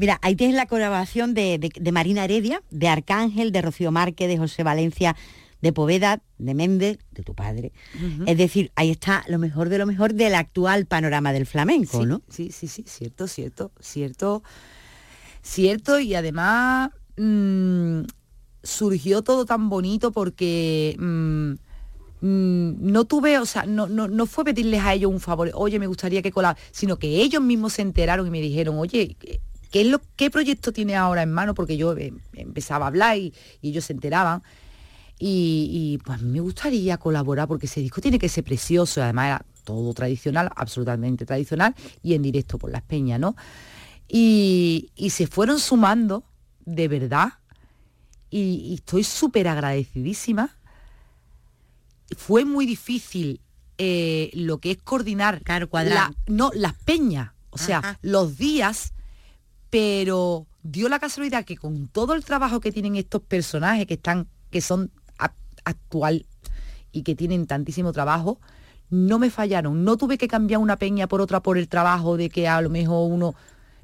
[0.00, 4.28] Mira, ahí tienes la colaboración de, de- de Marina Heredia, de Arcángel, de Rocío Márquez,
[4.28, 5.14] de José Valencia,
[5.60, 7.72] de Poveda, de Méndez, de tu padre.
[8.26, 12.06] Es decir, ahí está lo mejor de lo mejor del actual panorama del flamenco, sí,
[12.06, 12.22] ¿no?
[12.30, 14.42] Sí, sí, sí, cierto, cierto, cierto,
[15.42, 18.00] cierto y además mm,
[18.62, 21.50] surgió todo tan bonito porque mm,
[22.26, 25.78] mm, no tuve, o sea, no, no, no fue pedirles a ellos un favor, oye,
[25.78, 29.16] me gustaría que colab sino que ellos mismos se enteraron y me dijeron, oye,
[29.70, 31.54] ¿qué- ¿qué, es lo, qué proyecto tiene ahora en mano?
[31.54, 34.42] Porque yo eh, empezaba a hablar y, y ellos se enteraban.
[35.18, 39.44] Y, y, pues me gustaría colaborar porque ese disco tiene que ser precioso, además era
[39.64, 43.36] todo tradicional, absolutamente tradicional, y en directo por las peñas, ¿no?
[44.08, 46.24] Y, y se fueron sumando,
[46.64, 47.34] de verdad,
[48.30, 50.56] y, y estoy súper agradecidísima.
[52.16, 53.40] Fue muy difícil
[53.78, 55.42] eh, lo que es coordinar
[55.94, 57.98] la- no, las peñas, o sea, Ajá.
[58.02, 58.92] los días,
[59.70, 64.28] pero dio la casualidad que con todo el trabajo que tienen estos personajes que están,
[64.50, 65.32] que son a-
[65.64, 66.26] actual
[66.92, 68.40] y que tienen tantísimo trabajo,
[68.90, 69.84] no me fallaron.
[69.84, 72.68] No tuve que cambiar una peña por otra por el trabajo de que a lo
[72.70, 73.34] mejor uno.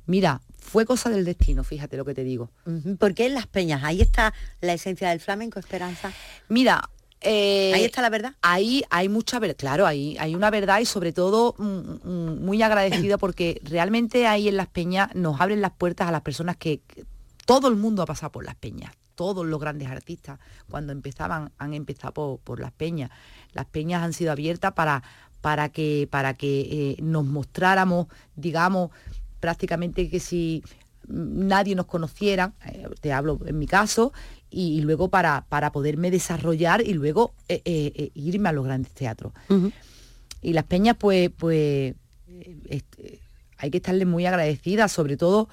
[0.07, 2.51] Mira, fue cosa del destino, fíjate lo que te digo.
[2.99, 3.85] ¿Por qué en las peñas?
[3.85, 6.13] Ahí está la esencia del flamenco, Esperanza.
[6.49, 6.91] Mira,
[7.27, 8.35] eh, Ahí está la verdad.
[8.43, 12.63] Ahí hay mucha verdad, claro, ahí hay una verdad y sobre todo mm, mm, muy
[12.63, 16.81] agradecida porque realmente ahí en las peñas nos abren las puertas a las personas que,
[17.47, 18.93] todo el mundo ha pasado por las peñas.
[19.15, 23.11] Todos los grandes artistas cuando empezaban han empezado por, por las peñas.
[23.53, 25.03] Las peñas han sido abiertas para,
[25.41, 28.91] para que, para que eh, nos mostráramos, digamos,
[29.41, 30.63] prácticamente que si
[31.07, 34.13] mm, nadie nos conociera, eh, te hablo en mi caso,
[34.51, 38.93] y, luego para, para poderme desarrollar y luego eh, eh, eh, irme a los grandes
[38.93, 39.33] teatros.
[40.43, 41.95] Y las peñas, pues, pues
[42.69, 43.21] este,
[43.59, 45.49] hay que estarles muy agradecidas, sobre todo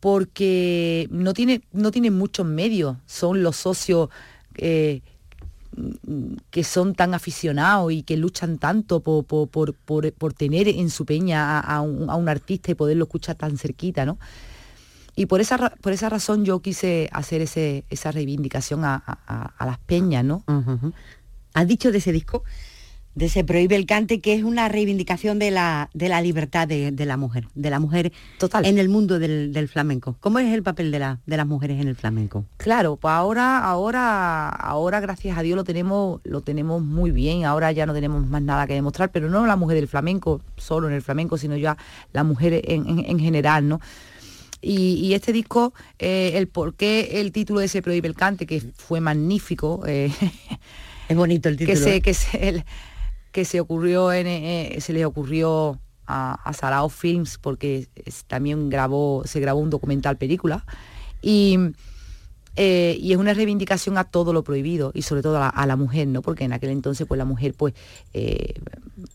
[0.00, 4.10] porque no tiene, no tienen muchos medios, son los socios
[4.56, 5.00] eh,
[6.50, 10.90] que son tan aficionados y que luchan tanto por, por- por- por- por tener en
[10.90, 14.18] su peña a, a un, a un artista y poderlo escuchar tan cerquita, ¿no?
[15.16, 19.78] Y por esa, por esa razón yo quise hacer ese, esa reivindicación a, a- las
[19.78, 20.42] peñas, ¿no?
[21.54, 22.42] Has dicho de ese disco
[23.14, 26.90] de Se prohíbe el cante, que es una reivindicación de la, de la libertad de,
[26.90, 28.66] de la mujer, de la mujer Total.
[28.66, 30.16] en el mundo del, del flamenco.
[30.18, 32.44] ¿Cómo es el papel de, la, de las mujeres en el flamenco?
[32.56, 37.44] Claro, pues ahora, ahora, ahora gracias a Dios lo tenemos, lo tenemos muy bien.
[37.44, 40.88] Ahora ya no tenemos más nada que demostrar, pero no la mujer del flamenco, solo
[40.88, 41.76] en el flamenco, sino ya
[42.12, 43.80] la mujer en, en- en general, ¿no?
[44.64, 48.46] Y, y este disco, eh, el por qué el título de Se prohíbe el cante,
[48.46, 50.10] que fue magnífico, eh,
[51.08, 51.74] Es bonito el título.
[51.78, 52.00] que se ¿eh?
[52.00, 52.64] que se el-
[53.30, 58.70] que se ocurrió en, eh, se le ocurrió a, a Sarao Films porque es- también
[58.70, 60.64] grabó se grabó un documental película
[61.20, 61.58] y
[62.56, 65.66] eh, y es una reivindicación a todo lo prohibido y sobre todo a la, a
[65.66, 67.74] la mujer no porque en aquel entonces pues la mujer pues
[68.12, 68.54] eh,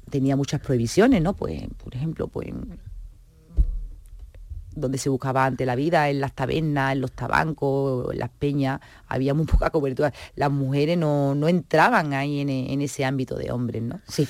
[0.09, 2.49] tenía muchas prohibiciones no pues por ejemplo pues
[4.79, 8.79] donde se buscaba ante la vida, en las tabernas, en los tabancos, en las peñas,
[9.07, 10.13] había muy poca cobertura.
[10.35, 13.99] Las mujeres no, no entraban ahí en, e- en ese ámbito de hombres, ¿no?
[14.07, 14.27] Sí.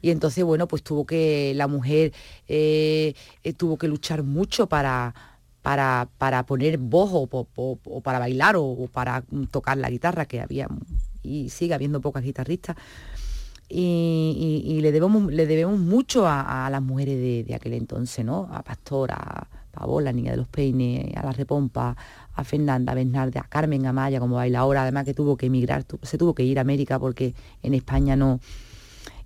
[0.00, 2.12] Y entonces, bueno, pues tuvo que, la mujer
[2.48, 5.14] eh, eh, tuvo que luchar mucho para,
[5.62, 9.90] para, para poner voz o, o- o para bailar o, o para mm, tocar la
[9.90, 10.66] guitarra, que había
[11.22, 12.74] y sigue habiendo pocas guitarristas.
[13.68, 17.72] Y, y- y le, debemos, le debemos mucho a, a las mujeres de, de aquel
[17.74, 18.48] entonces, ¿no?
[18.52, 19.48] A Pastora,
[19.82, 21.96] a Pavola, Niña de los Peines, a La Repompa,
[22.34, 26.34] a Fernanda, Bernarde, a Carmen Amaya como bailadora, además que tuvo que emigrar, se tuvo
[26.34, 28.38] que ir a América porque en España no...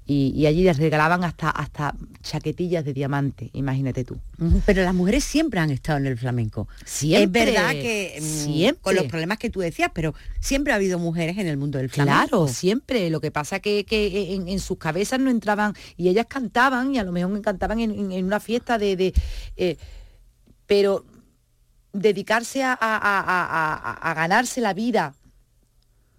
[0.09, 1.93] Y, y allí les regalaban hasta, hasta
[2.23, 4.17] chaquetillas de diamante, imagínate tú.
[4.65, 6.69] Pero las mujeres siempre han estado en el flamenco.
[6.85, 8.83] Siempre, Es verdad que mm, siempre.
[8.83, 11.91] con los problemas que tú decías, pero siempre ha habido mujeres en el mundo del
[11.91, 12.29] flamenco.
[12.29, 13.11] Claro, siempre.
[13.11, 16.99] Lo que pasa que, que en, en sus cabezas no entraban y ellas cantaban y
[17.01, 18.95] a lo mejor cantaban en, en- en una fiesta de...
[18.95, 19.13] de,
[19.57, 19.77] eh,
[20.67, 21.05] pero
[21.93, 25.15] dedicarse a, a- a- a- a- a ganarse la vida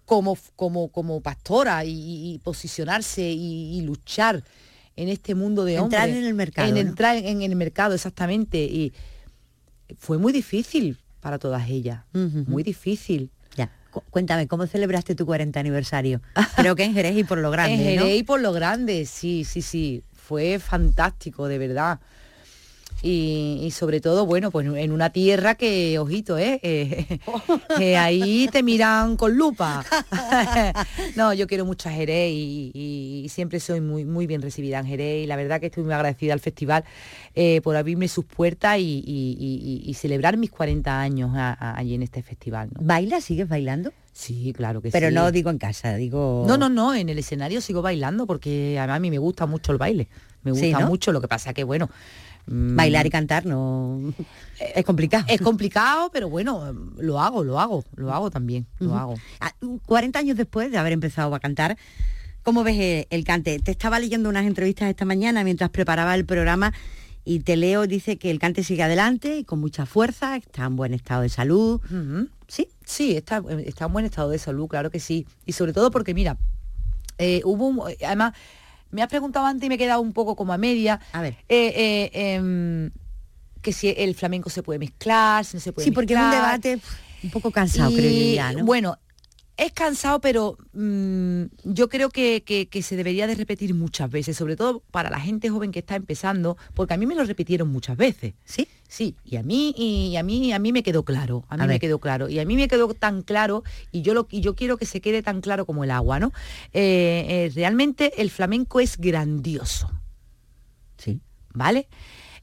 [0.04, 4.42] como, como, como pastora y, y posicionarse y, y luchar
[4.96, 6.00] en este mundo de hombres.
[6.02, 6.80] Entrar en el mercado, En ¿no?
[6.80, 8.58] entrar en, en el mercado, exactamente.
[8.64, 8.92] Y
[9.98, 12.04] fue muy difícil para todas ellas.
[12.12, 13.30] Muy difícil.
[13.56, 13.70] Ya.
[13.90, 16.22] Cu- Cuéntame, ¿cómo celebraste tu 40 aniversario?
[16.56, 18.02] Creo que en Jerez y por lo grande, en ¿no?
[18.06, 20.02] Jerez y por lo grande, sí, sí, sí.
[20.14, 22.00] Fue fantástico, de verdad.
[23.00, 26.58] Y, y sobre todo, bueno, pues en una tierra que, ojito, ¿eh?
[26.68, 27.20] Eh,
[27.76, 29.84] que ahí te miran con lupa.
[31.16, 34.78] no, yo quiero mucho a Jerez y, y- y siempre soy muy, muy bien recibida
[34.80, 36.84] en Jerez y la verdad que estoy muy agradecida al festival
[37.34, 42.22] eh, por abrirme sus puertas y, celebrar mis 40 años a- a- allí en este
[42.22, 42.68] festival.
[42.72, 42.80] ¿no?
[42.84, 43.24] ¿Bailas?
[43.24, 43.92] ¿Sigues bailando?
[44.12, 45.14] Sí, claro que Pero sí.
[45.14, 46.44] no digo en casa, digo...
[46.46, 49.70] No, no, no, en el escenario sigo bailando porque además a mí me gusta mucho
[49.72, 50.08] el baile.
[50.42, 50.88] Me Sí, gusta ¿no?
[50.88, 51.88] mucho, lo que pasa que bueno.
[52.48, 54.12] Mm, Bailar y cantar no...
[54.74, 55.24] Es complicado.
[55.28, 59.14] Es complicado, pero bueno, lo hago, lo hago, lo hago también, lo hago.
[59.40, 59.52] Ah,
[59.86, 61.76] 40 años después de haber empezado a cantar,
[62.42, 63.58] ¿cómo ves eh, el cante?
[63.60, 66.72] Te estaba leyendo unas entrevistas esta mañana mientras preparaba el programa
[67.24, 70.92] y te leo, dice que el cante sigue adelante, con mucha fuerza, está en buen
[70.92, 71.80] estado de salud.
[72.48, 72.68] ¿Sí?
[72.84, 75.24] Sí, está, está en buen estado de salud, claro que sí.
[75.46, 76.36] Y sobre todo porque, mira,
[77.18, 78.32] eh, hubo un- además,
[78.90, 81.00] me has preguntado antes y me he quedado un poco como a media.
[81.12, 81.36] A ver.
[81.48, 82.90] eh, eh, em,
[83.62, 86.30] que si el flamenco se puede mezclar, si no se puede Sí, porque es un
[86.30, 86.80] debate
[87.22, 88.64] un poco cansado, creo yo ya, ¿no?
[88.64, 88.98] Bueno,
[89.58, 94.36] es cansado, pero mm, yo creo que, que- que se debería de repetir muchas veces,
[94.36, 97.68] sobre todo para la gente joven que está empezando, porque a mí me lo repitieron
[97.68, 98.34] muchas veces.
[98.44, 98.66] ¿Sí?
[98.88, 101.66] Sí, y a mí, y a mí, a mí me quedó claro, a mí A
[101.66, 104.54] me quedó claro, y a mí me quedó tan claro, y yo lo y yo
[104.54, 106.32] quiero que se quede tan claro como el agua, ¿no?
[106.72, 109.90] Eh, eh, realmente el flamenco es grandioso.
[110.96, 111.20] Sí.
[111.52, 111.88] ¿vale?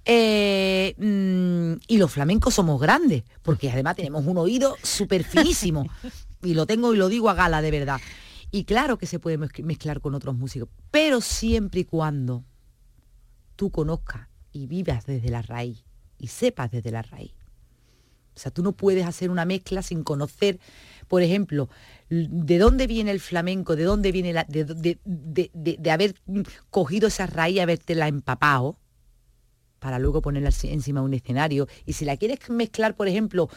[0.03, 5.87] Eh, mm, y los flamencos somos grandes, porque además tenemos un oído súper finísimo.
[6.45, 7.99] y lo tengo y lo digo a gala, de verdad.
[8.51, 12.45] Y claro que se puede mezc- mezclar con otros músicos, pero siempre y cuando
[13.55, 15.83] tú conozcas y vivas desde la raíz
[16.17, 17.33] y sepas desde la raíz.
[18.35, 20.59] O sea, tú no puedes hacer una mezcla sin conocer,
[21.07, 21.69] por ejemplo,
[22.09, 26.15] de dónde viene el flamenco, de dónde viene la, de, haber
[26.69, 28.77] cogido esa raíz, habértela empapado,
[29.79, 31.67] para luego ponerla enci- encima de un escenario.
[31.85, 33.49] Y si la quieres mezclar, por ejemplo,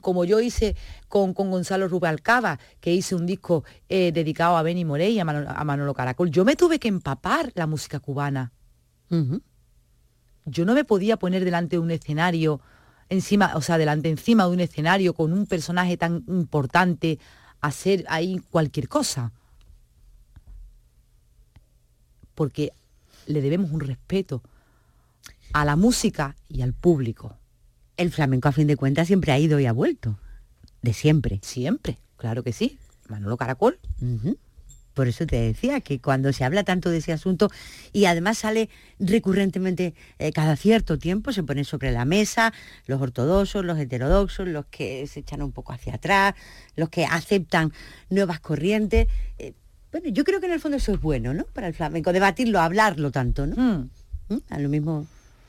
[0.00, 0.76] como yo hice
[1.08, 5.24] con, con Gonzalo Rubalcaba, que hice un disco eh, dedicado a Benny Morey y a
[5.24, 8.52] Manolo, a Manolo Caracol, yo me tuve que empapar la música cubana
[10.44, 12.60] yo no me podía poner delante de un escenario,
[13.08, 17.18] encima, o sea, delante encima de un escenario con un personaje tan importante,
[17.60, 19.32] hacer ahí cualquier cosa.
[22.34, 22.72] Porque
[23.26, 24.42] le debemos un respeto
[25.52, 27.38] a la música y al público.
[27.96, 30.18] El flamenco, a fin de cuentas, siempre ha ido y ha vuelto.
[30.82, 31.40] De siempre.
[31.42, 32.78] Siempre, claro que sí.
[33.08, 33.78] Manolo Caracol.
[34.94, 37.50] Por eso te decía que cuando se habla tanto de ese asunto
[37.92, 38.70] y además sale
[39.00, 42.52] recurrentemente eh, cada cierto tiempo, se pone sobre la mesa
[42.86, 46.34] los ortodoxos, los heterodoxos, los que se echan un poco hacia atrás,
[46.76, 47.72] los que aceptan
[48.08, 49.08] nuevas corrientes.
[49.38, 49.52] Eh,
[49.90, 51.44] bueno, yo creo que en el fondo eso es bueno, ¿no?
[51.44, 53.56] Para el flamenco, debatirlo, hablarlo tanto, ¿no?
[53.56, 53.90] Mm.
[54.28, 54.38] ¿Mm?
[54.50, 55.06] A lo mismo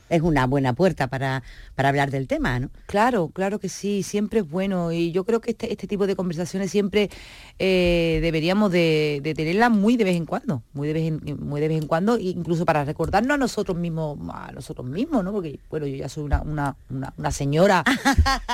[0.08, 1.42] es una buena puerta para,
[1.74, 2.70] para hablar del tema, ¿no?
[2.86, 6.16] Claro, claro que sí, siempre es bueno y yo creo que este, este tipo de
[6.16, 7.10] conversaciones siempre
[7.58, 11.68] eh, deberíamos de, tenerlas muy de vez en cuando, muy de vez en, muy de
[11.68, 15.32] vez en cuando, incluso para recordarnos a nosotros mismos, a nosotros mismos, ¿no?
[15.32, 17.84] Porque bueno, yo ya soy una, una, una, una señora,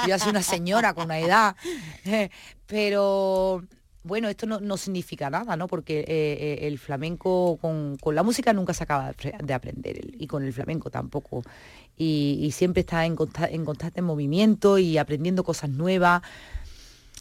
[0.02, 1.56] yo ya soy una señora con una edad,
[2.04, 2.30] eh,
[2.66, 3.62] pero
[4.04, 5.68] bueno, esto no, no significa nada, ¿no?
[5.68, 9.54] Porque eh, eh, el flamenco con, con la música nunca se acaba de apre- de
[9.54, 11.42] aprender y con el flamenco tampoco.
[11.96, 16.22] Y, siempre está en, consta- en constante movimiento y aprendiendo cosas nuevas.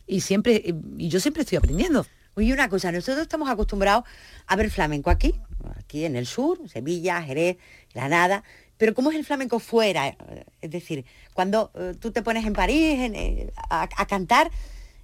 [0.07, 2.05] Y siempre, y yo siempre estoy aprendiendo.
[2.35, 4.05] Oye, una cosa, nosotros estamos acostumbrados
[4.47, 5.35] a ver flamenco aquí,
[5.75, 7.57] aquí en el sur, Sevilla, Jerez,
[7.93, 8.43] Granada,
[8.77, 10.07] pero ¿cómo es el flamenco fuera?
[10.07, 10.15] Eh,
[10.61, 14.49] Es decir, cuando eh, tú te pones en París eh, a cantar,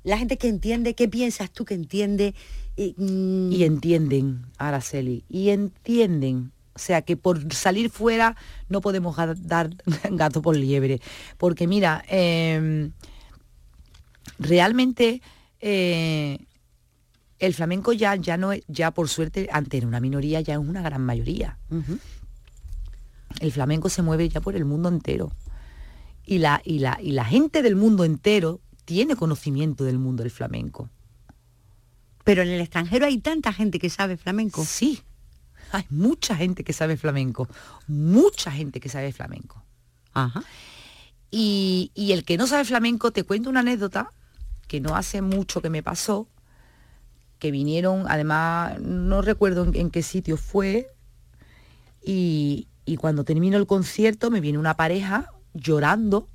[0.07, 2.33] la gente que entiende, ¿qué piensas tú que entiende?
[2.77, 6.53] Y, mm, Y entienden, Araceli, y entienden.
[6.73, 8.37] O sea, que por salir fuera
[8.69, 9.69] no podemos dar
[10.11, 11.01] gato por liebre.
[11.37, 12.89] Porque mira, eh,
[14.39, 15.21] realmente
[15.59, 16.39] eh,
[17.39, 20.59] el flamenco ya, ya no es, ya por suerte, antes era una minoría, ya es
[20.59, 21.57] una gran mayoría.
[23.41, 25.33] El flamenco se mueve ya por el mundo entero.
[26.25, 30.31] Y la, y la, y la gente del mundo entero tiene conocimiento del mundo del
[30.31, 30.89] flamenco.
[32.23, 34.63] Pero en el extranjero hay tanta gente que sabe flamenco.
[34.63, 35.01] Sí,
[35.73, 37.49] hay mucha gente que sabe flamenco,
[37.87, 39.61] mucha gente que sabe flamenco.
[40.13, 40.41] Ajá.
[41.29, 44.13] Y, y el que no sabe flamenco, te cuento una anécdota
[44.69, 46.29] que no hace mucho que me pasó,
[47.39, 50.87] que vinieron, además no recuerdo en, en qué sitio fue,
[52.01, 56.29] y, y cuando terminó el concierto me viene una pareja llorando,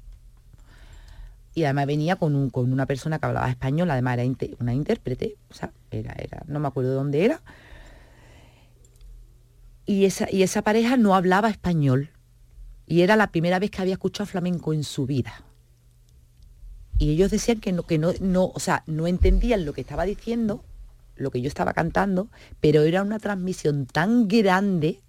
[1.55, 5.37] y además venía con, un- con una persona que hablaba español, además era una intérprete,
[5.51, 7.43] o sea, era, era, no me acuerdo de dónde era,
[9.85, 12.11] y esa, y esa pareja no hablaba español.
[12.87, 15.45] Y era la primera vez que había escuchado flamenco en su vida.
[16.99, 20.05] Y ellos decían que no, que no, no, o sea, no entendían lo que estaba
[20.05, 20.65] diciendo,
[21.17, 22.29] lo que yo estaba cantando,
[22.61, 25.01] pero era una transmisión tan grande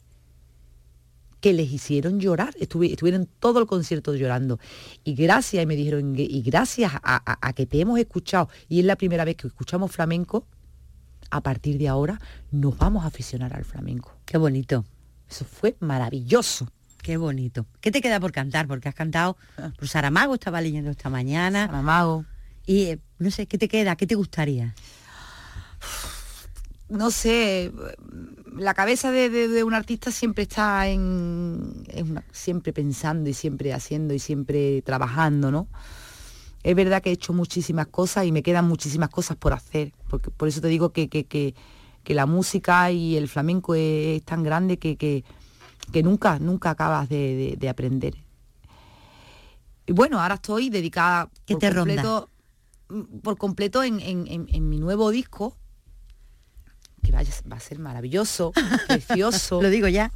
[1.43, 2.53] que les hicieron llorar.
[2.55, 4.59] Estuvi- estuvieron todo el concierto llorando.
[5.03, 8.79] Y gracias, y me dijeron, y gracias a, a- a que te hemos escuchado, y
[8.79, 10.47] es la primera vez que escuchamos flamenco,
[11.31, 12.17] a partir de ahora
[12.51, 14.15] nos vamos a aficionar al flamenco.
[14.25, 14.85] Qué bonito,
[15.29, 16.69] Eso fue maravilloso.
[17.01, 17.65] qué bonito.
[17.81, 18.65] ¿Qué te queda por cantar?
[18.65, 19.35] Porque has cantado
[19.77, 21.65] por Saramago, estaba leyendo esta mañana.
[21.65, 22.23] Saramago.
[22.65, 23.97] Y eh, no sé, ¿qué te queda?
[23.97, 24.73] ¿Qué te gustaría?
[26.93, 27.71] No sé,
[28.55, 33.33] la cabeza de, de- de un artista siempre está en, en una- siempre pensando y
[33.33, 35.67] siempre haciendo y siempre trabajando, ¿no?
[36.63, 40.29] Es verdad que he hecho muchísimas cosas y me quedan muchísimas cosas por hacer, porque
[40.31, 41.55] por eso te digo que, que- que-
[42.03, 45.23] que la música y el flamenco es, es tan grande que, que-
[45.91, 48.15] que nunca, nunca acabas de, de- de aprender.
[49.85, 52.29] Y bueno, ahora estoy dedicada ¿Qué por te completo,
[53.23, 55.57] por completo en- en- en mi nuevo disco,
[57.03, 58.51] que vaya- va a ser maravilloso,
[58.87, 59.61] precioso.
[59.61, 60.11] Lo digo ya.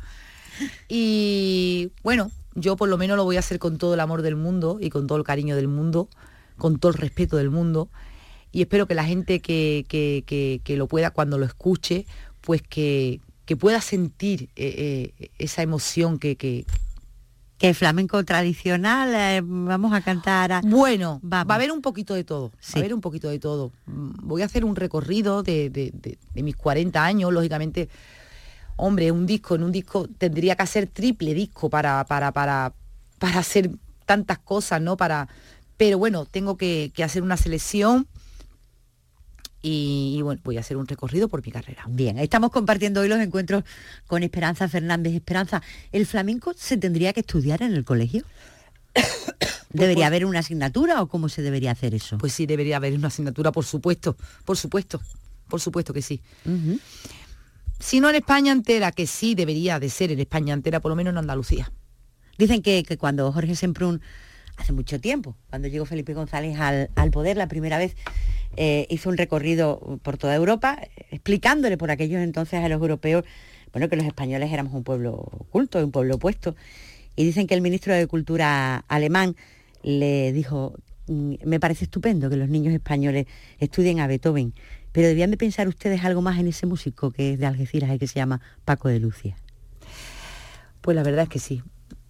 [0.87, 4.35] Y bueno, yo por lo menos lo voy a hacer con todo el amor del
[4.35, 6.09] mundo y con todo el cariño del mundo,
[6.57, 7.89] con todo el respeto del mundo.
[8.51, 12.05] Y espero que la gente que, que- que- que lo pueda, cuando lo escuche,
[12.41, 16.35] pues que, que pueda sentir eh, eh, esa emoción que,
[17.57, 20.61] que- flamenco tradicional, eh, vamos a cantar a...
[20.61, 21.49] Bueno, Vamos.
[21.49, 22.49] va a haber un poquito de todo.
[22.49, 22.77] Va Sí.
[22.77, 23.71] a haber un poquito de todo.
[23.85, 27.89] Mm, Voy a hacer un recorrido de, de- de- de mis 40 años, lógicamente.
[28.75, 32.73] Hombre, un disco, en un disco tendría que hacer triple disco para, para, para,
[33.17, 33.71] para hacer
[34.05, 34.95] tantas cosas, ¿no?
[34.97, 35.27] Para.
[35.77, 38.07] Pero bueno, tengo que, que hacer una selección
[39.67, 41.83] y, y bueno, voy a hacer un recorrido por mi carrera.
[41.89, 43.63] Bien, estamos compartiendo hoy los encuentros
[44.07, 45.13] con Esperanza Fernández.
[45.13, 45.61] Esperanza,
[45.91, 48.23] ¿el flamenco se tendría que estudiar en el colegio?
[49.73, 52.17] ¿Debería haber una asignatura o cómo se debería hacer eso?
[52.17, 54.15] Pues sí, debería haber una asignatura, por supuesto,
[54.45, 55.01] por supuesto,
[55.49, 56.21] por supuesto que sí.
[57.79, 60.95] Si no en España entera, que sí debería de ser en España entera, por lo
[60.95, 61.71] menos en Andalucía.
[62.37, 64.01] Dicen que, que cuando Jorge Semprún,
[64.57, 67.95] hace mucho tiempo, cuando llegó Felipe González al, al poder la primera vez,
[68.55, 70.79] eh, hizo un recorrido por toda Europa,
[71.11, 73.23] explicándole por aquellos entonces a los europeos,
[73.71, 76.55] bueno, que los españoles éramos un pueblo culto, un pueblo opuesto.
[77.15, 79.35] Y dicen que el ministro de Cultura alemán
[79.83, 80.73] le dijo,
[81.07, 83.27] mm, me parece estupendo que los niños españoles
[83.59, 84.53] estudien a Beethoven,
[84.91, 87.99] pero debían de pensar ustedes algo más en ese músico que es de Algeciras y
[87.99, 89.35] que se llama Paco de Lucia.
[90.81, 91.61] Pues la verdad es que sí.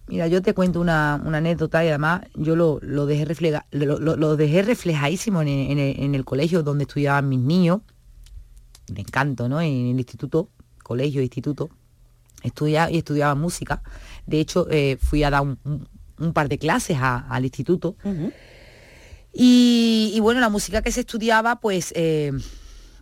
[0.08, 3.98] Mira, yo te cuento una, una anécdota y además yo lo, lo dejé, refleja, lo,
[3.98, 7.80] lo- lo dejé reflejadísimo en el, en el- en el colegio donde estudiaban mis niños.
[8.92, 9.60] Me encanto, ¿no?
[9.60, 10.48] En el instituto,
[10.82, 11.68] colegio, instituto.
[12.42, 13.82] Estudiaba y estudiaba música.
[14.26, 15.86] De hecho, eh, fui a dar un, un-
[16.18, 17.96] un par de clases a- al instituto.
[19.32, 22.32] Y, y bueno, la música que se estudiaba, pues, eh,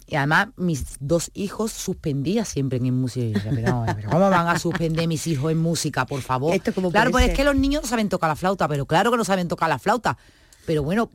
[0.07, 3.27] y además mis dos hijos suspendía siempre en música.
[3.27, 6.55] Y decía, pero, pero ¿cómo van a suspender mis hijos en música, por favor?
[6.55, 9.17] Esto claro, pues es que los niños no saben tocar la flauta, pero claro que
[9.17, 10.17] no saben tocar la flauta.
[10.65, 11.11] Pero bueno,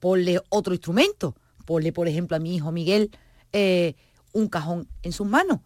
[0.00, 1.36] ponle otro instrumento.
[1.64, 3.10] Ponle, por ejemplo, a mi hijo Miguel
[3.52, 3.94] eh,
[4.32, 5.60] un cajón en sus manos.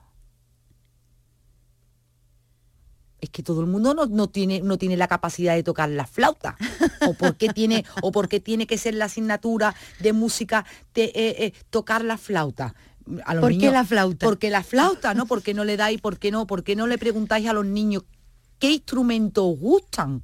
[3.21, 6.07] Es que todo el mundo no, no tiene, no tiene la capacidad de tocar la
[6.07, 6.57] flauta.
[7.07, 10.65] O por qué tiene, o qué tiene que ser la asignatura de música
[10.95, 12.75] de eh, eh, tocar la flauta.
[13.25, 14.27] A los ¿Por qué niños- la flauta?
[14.27, 15.27] Porque la flauta, ¿no?
[15.27, 16.47] ¿Por qué no le dais, por qué no?
[16.47, 18.05] ¿Por qué no le preguntáis a los niños
[18.59, 20.23] qué instrumentos os gustan?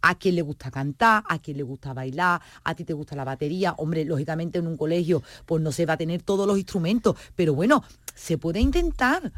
[0.00, 3.24] A quién le gusta cantar, a quién le gusta bailar, a ti te gusta la
[3.24, 3.74] batería.
[3.78, 7.52] Hombre, lógicamente en un colegio pues no se va a tener todos los instrumentos, pero
[7.54, 7.82] bueno,
[8.14, 9.32] se puede intentar.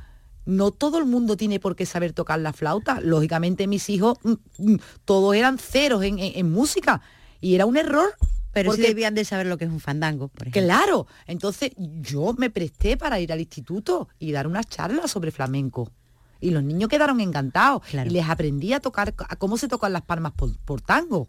[0.46, 3.00] No todo el mundo tiene por qué saber tocar la flauta.
[3.00, 4.32] Lógicamente mis hijos mm,
[4.72, 7.00] mm, todos eran ceros en, en- en música
[7.40, 8.14] y era un error.
[8.52, 10.62] Pero sí debían de saber lo que es un fandango, por ejemplo.
[10.62, 15.92] Claro, entonces yo me presté para ir al instituto y dar unas charlas sobre flamenco.
[16.40, 17.82] Y los niños quedaron encantados.
[17.90, 18.10] Claro.
[18.10, 21.28] Y les aprendí a tocar, a cómo se tocan las palmas por, por tango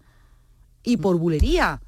[0.83, 1.79] y por bulería.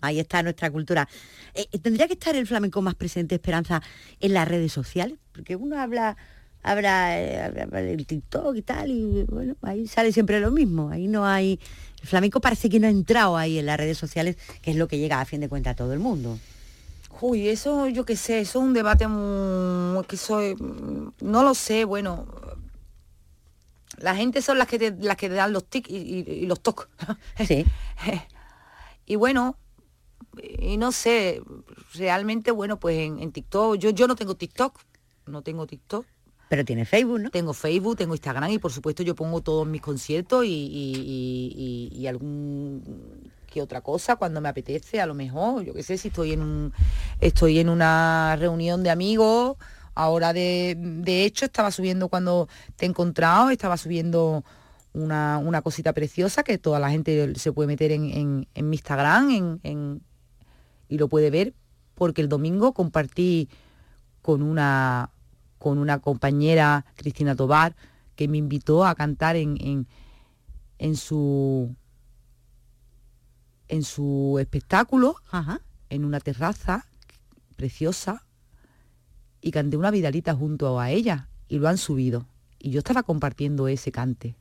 [0.00, 1.08] Ahí está nuestra cultura.
[1.54, 3.80] Eh, eh, ¿Tendría que estar el flamenco más presente, Esperanza,
[4.20, 5.18] en las redes sociales?
[5.32, 6.16] Porque uno habla,
[6.62, 10.90] habla, eh, del TikTok y tal, y bueno, ahí sale siempre lo mismo.
[10.90, 11.60] Ahí no hay...
[12.02, 14.88] El flamenco parece que no ha entrado ahí en las redes sociales, que es lo
[14.88, 16.38] que llega a fin de cuentas a todo el mundo.
[17.20, 20.04] Uy, eso yo qué sé, eso es un debate muy...
[20.04, 20.54] que soy,
[21.20, 22.26] no lo sé, bueno.
[23.98, 26.46] La gente son las que te, las que te dan los tic y, y- y
[26.46, 26.88] los toc.
[27.46, 27.64] Sí.
[29.06, 29.56] y bueno,
[30.58, 31.40] y no sé,
[31.94, 34.78] realmente, bueno, pues en, en TikTok, yo, yo no tengo TikTok,
[35.26, 36.04] no tengo TikTok.
[36.48, 37.30] Pero tiene Facebook, ¿no?
[37.30, 41.90] Tengo Facebook, tengo Instagram y por supuesto yo pongo todos mis conciertos y, y- y-
[41.96, 45.96] y- y algún que otra cosa cuando me apetece, a lo mejor, yo qué sé,
[45.98, 46.72] si estoy en un,
[47.20, 49.56] estoy en una reunión de amigos,
[49.94, 54.44] ahora de, de hecho estaba subiendo cuando te he encontrado, estaba subiendo
[54.96, 58.76] una, una cosita preciosa que toda la gente se puede meter en, en- en mi
[58.76, 60.02] Instagram en- en-
[60.88, 61.54] y lo puede ver
[61.94, 63.48] porque el domingo compartí
[64.22, 65.10] con una
[65.58, 67.74] con una compañera, Cristina Tobar,
[68.14, 69.86] que me invitó a cantar en,
[70.94, 71.74] su
[73.68, 75.60] en su espectáculo, Ajá.
[75.90, 76.86] en una terraza
[77.56, 78.22] preciosa,
[79.40, 82.26] y canté una vidalita junto a ella, y lo han subido.
[82.58, 84.36] Y yo estaba compartiendo ese cante.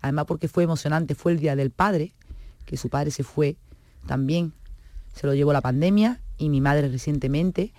[0.00, 2.14] Además porque fue emocionante, fue el Día del Padre,
[2.64, 3.56] que su padre se fue
[4.06, 4.52] también.
[5.14, 7.72] Se lo llevó la pandemia y mi madre recientemente.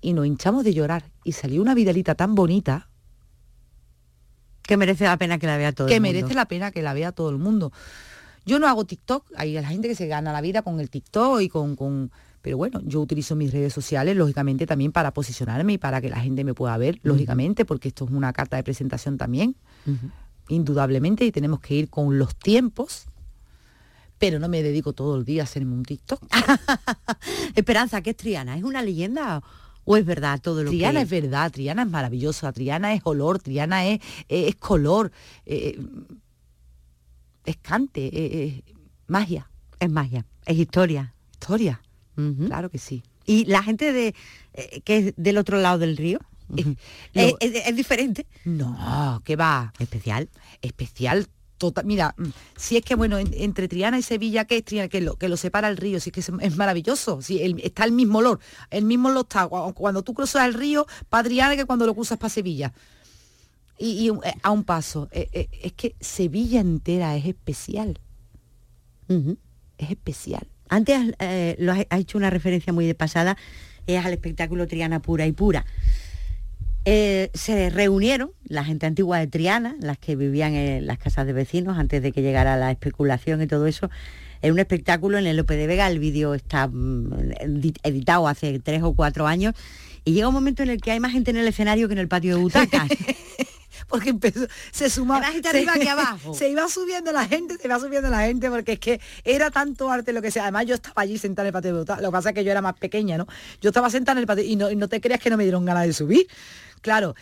[0.00, 1.04] Y nos hinchamos de llorar.
[1.24, 2.88] Y salió una vidalita tan bonita
[4.62, 6.12] Que merece la pena que la vea todo que el mundo.
[6.14, 7.72] merece la pena que la vea todo el mundo.
[8.44, 11.40] Yo no hago TikTok, hay la gente que se gana la vida con el TikTok
[11.40, 12.10] y con, con-
[12.42, 16.18] Pero bueno, yo utilizo mis redes sociales, lógicamente, también para posicionarme y para que la
[16.20, 19.54] gente me pueda ver, lógicamente, porque esto es una carta de presentación también,
[20.52, 23.06] indudablemente, y tenemos que ir con los tiempos,
[24.18, 26.22] pero no me dedico todo el día a hacerme un TikTok.
[27.56, 28.56] Esperanza, ¿qué es Triana?
[28.56, 29.42] ¿Es una leyenda
[29.84, 33.40] o es verdad todo lo Triana que es verdad, Triana es maravillosa, Triana es olor,
[33.40, 35.10] Triana es, es- es color,
[35.44, 35.76] eh,
[37.44, 38.12] es cante, eh,
[38.44, 38.62] eh,
[39.08, 39.50] magia,
[39.80, 40.24] es magia?
[40.46, 41.14] Es historia.
[41.32, 41.80] historia.
[42.46, 43.02] Claro que sí.
[43.26, 44.14] Y la gente de
[44.54, 46.76] eh, que es del otro lado del río Ujú.
[47.14, 48.26] es, Lo- es- es diferente.
[48.44, 49.72] No, que va.
[49.78, 50.28] Especial.
[50.62, 51.26] Especial.
[51.58, 52.24] Tota- mira, mm,
[52.56, 54.88] si es que bueno, en- entre Triana y Sevilla, que es Triana?
[54.88, 57.60] Que lo, que lo separa el río, si es que es, es maravilloso, si el-
[57.62, 58.40] está el mismo olor,
[58.70, 61.94] el mismo olor está cua- cuando tú cruzas el río para Triana que cuando lo
[61.94, 62.72] cruzas para Sevilla.
[63.78, 67.98] Y, y, eh, a un paso, eh, eh, es que Sevilla entera es especial,
[69.78, 70.46] es especial.
[70.68, 73.36] Antes eh, lo has, has hecho una referencia muy de pasada,
[73.86, 75.64] es al espectáculo Triana Pura y Pura.
[76.84, 81.32] Eh, se reunieron la gente antigua de Triana, las que vivían en las casas de
[81.32, 83.88] vecinos antes de que llegara la especulación y todo eso,
[84.42, 88.58] en un espectáculo en el Lope de Vega, el vídeo está mm, edi- editado hace
[88.58, 89.54] tres o cuatro años,
[90.04, 91.98] y llega un momento en el que hay más gente en el escenario que en
[92.00, 92.88] el patio de butacas.
[93.88, 95.26] porque empezó, se sumaba.
[95.28, 96.34] Arriba que abajo.
[96.34, 99.90] Se iba subiendo la gente, se iba subiendo la gente, porque es que era tanto
[99.90, 100.44] arte lo que sea.
[100.44, 102.02] Además, yo estaba allí sentada en el patio de butacas.
[102.02, 103.26] Lo que pasa es que yo era más pequeña, ¿no?
[103.60, 105.44] Yo estaba sentada en el patio y no, y no te creas que no me
[105.44, 106.26] dieron ganas de subir.
[106.82, 107.14] Claro,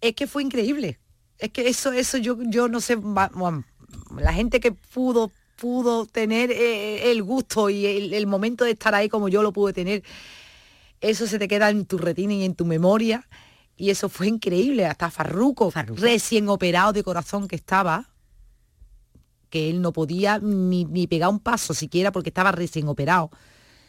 [0.00, 0.98] es que fue increíble.
[1.38, 2.96] Es que eso, eso yo, yo no sé,
[4.16, 8.94] la gente que pudo pudo tener eh, el gusto y el, el momento de estar
[8.94, 10.02] ahí como yo lo pude tener,
[11.00, 13.28] eso se te queda en tu retina y en tu memoria.
[13.76, 14.86] Y eso fue increíble.
[14.86, 18.10] Hasta Farruco, recién operado de corazón que estaba,
[19.50, 23.30] que él no podía ni, ni pegar un paso siquiera porque estaba recién operado,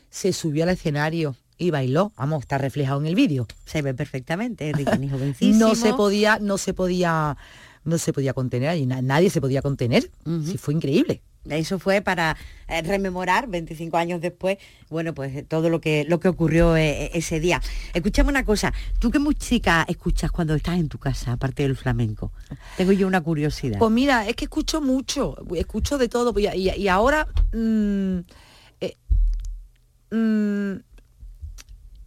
[0.10, 2.12] se subió al escenario y bailó.
[2.18, 3.48] Vamos, está reflejado en el vídeo.
[3.66, 5.56] Se ve perfectamente, Ricky jovencísimo.
[5.70, 7.38] No se podía, no se podía,
[7.84, 8.86] no se podía contener allí.
[8.86, 10.10] na- Nadie se podía contener.
[10.46, 11.22] Sí, fue increíble.
[11.48, 12.36] Eso fue para
[12.68, 14.58] eh, rememorar 25 años después,
[14.90, 17.62] bueno, pues eh, todo lo que lo que ocurrió eh, ese día.
[17.94, 22.32] Escuchame una cosa, ¿tú qué música escuchas cuando estás en tu casa, aparte del flamenco?
[22.78, 23.78] Tengo yo una curiosidad.
[23.78, 26.34] Pues mira, es que escucho mucho, escucho de todo.
[26.40, 28.18] Y, y- y ahora mm,
[28.82, 28.98] eh,
[30.10, 30.82] mm,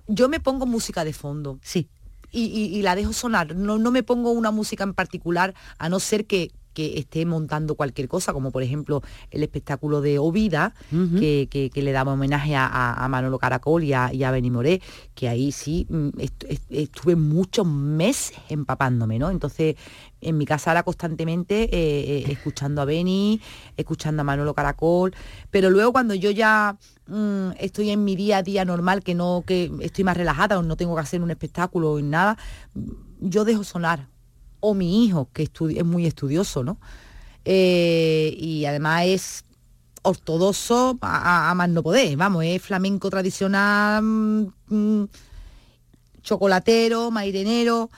[0.09, 1.59] yo me pongo música de fondo.
[1.62, 1.88] Sí.
[2.32, 3.54] Y, y- y la dejo sonar.
[3.54, 7.74] No, no me pongo una música en particular, a no ser que, que esté montando
[7.74, 10.74] cualquier cosa, como por ejemplo el espectáculo de Ovida,
[11.18, 14.50] que, que- que le daba homenaje a, a- Manolo Caracol y a, y a Benny
[14.50, 14.80] Moré,
[15.14, 19.30] que ahí sí mm, est- est- estuve muchos meses empapándome, ¿no?
[19.30, 19.76] Entonces,
[20.20, 23.40] en mi casa era constantemente eh, eh, escuchando a Benny,
[23.76, 25.14] escuchando a Manolo Caracol,
[25.50, 26.76] pero luego cuando yo ya
[27.09, 30.62] mm, estoy en mi día a día normal, que no, que estoy más relajada o
[30.62, 32.36] no tengo que hacer un espectáculo ni nada,
[32.74, 32.90] mm,
[33.20, 34.09] yo dejo sonar.
[34.61, 36.78] O mi hijo, que es muy estudioso, ¿no?
[37.44, 39.44] Eh, y además es
[40.02, 45.04] ortodoxo a, más no poder, vamos, es flamenco tradicional, mm,
[46.22, 47.90] chocolatero, mairenero.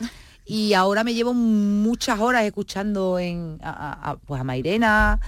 [0.44, 5.20] Y ahora me llevo muchas horas escuchando en, a, pues a Mairena,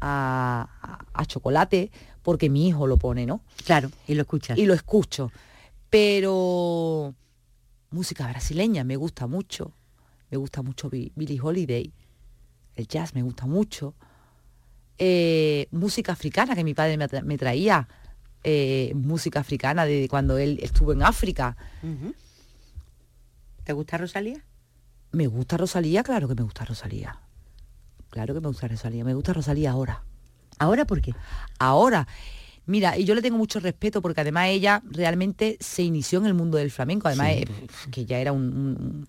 [0.00, 1.90] a Chocolate,
[2.22, 3.40] porque mi hijo lo pone, ¿no?
[3.64, 4.58] Claro, y lo escuchas.
[4.58, 5.30] Y lo escucho.
[5.88, 7.14] Pero
[7.90, 9.72] música brasileña me gusta mucho.
[10.30, 11.92] Me gusta mucho Bi- Billie Holiday.
[12.76, 13.94] El jazz me gusta mucho.
[14.98, 17.88] Eh, música africana, que mi padre me, tra- me traía.
[18.42, 21.56] eh, música africana de cuando él estuvo en África.
[23.64, 24.42] ¿Te gusta Rosalía?
[25.12, 27.18] Me gusta Rosalía, claro que me gusta Rosalía.
[28.10, 29.04] Claro que me gusta Rosalía.
[29.04, 30.04] Me gusta Rosalía ahora.
[30.60, 31.14] ¿Ahora por qué?
[31.58, 32.06] ahora.
[32.66, 36.34] Mira, y yo le tengo mucho respeto porque además ella realmente se inició en el
[36.34, 37.08] mundo del flamenco.
[37.08, 37.46] Además, eh,
[37.90, 39.08] que ya era un,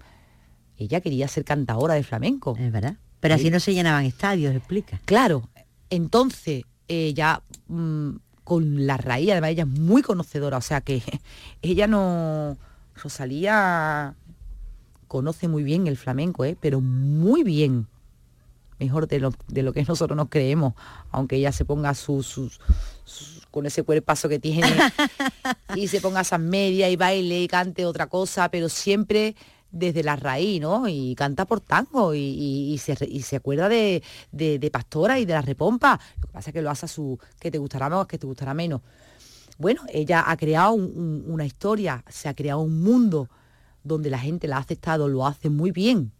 [0.77, 2.57] Ella quería ser cantadora de flamenco.
[2.57, 2.95] Es verdad.
[3.19, 3.49] Pero así Sí.
[3.51, 4.99] no se llenaban estadios, explica.
[5.05, 5.47] Claro,
[5.91, 8.09] entonces ella mm,
[8.43, 11.03] con la raíz, además ella es muy conocedora, o sea que
[11.61, 12.57] ella no...
[12.95, 14.15] Rosalía
[15.07, 16.57] conoce muy bien el flamenco, ¿eh?
[16.59, 17.87] pero muy bien.
[18.81, 20.73] Mejor de lo, de lo que nosotros nos creemos,
[21.11, 22.59] aunque ella se ponga sus, sus-
[23.05, 24.67] sus- con ese cuerpazo que tiene
[25.75, 29.35] y se ponga esas medias y baile y cante otra cosa, pero siempre
[29.71, 30.87] desde la raíz, ¿no?
[30.87, 34.01] Y canta por tango y, y- y se, y se acuerda de,
[34.31, 35.99] de- de Pastora y de la repompa.
[36.19, 38.25] Lo que pasa es que lo hace a su, que te gustará más, que te
[38.25, 38.81] gustará menos.
[39.59, 43.29] Bueno, ella ha creado un- un- una historia, se ha creado un mundo
[43.83, 46.11] donde la gente la ha aceptado, lo hace muy bien.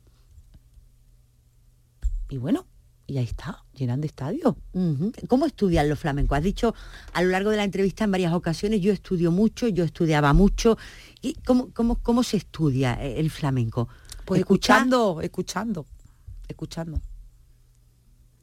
[2.32, 2.66] Y bueno,
[3.08, 4.56] y ahí está, llenando estadios.
[5.28, 6.38] ¿Cómo estudian los flamencos?
[6.38, 6.74] Has dicho
[7.12, 10.78] a lo largo de la entrevista en varias ocasiones, yo estudio mucho, yo estudiaba mucho.
[11.22, 13.90] ¿Y cómo, cómo, cómo se estudia eh, el flamenco?
[14.24, 15.86] Pues escuchando, escuchando,
[16.48, 17.02] escuchando.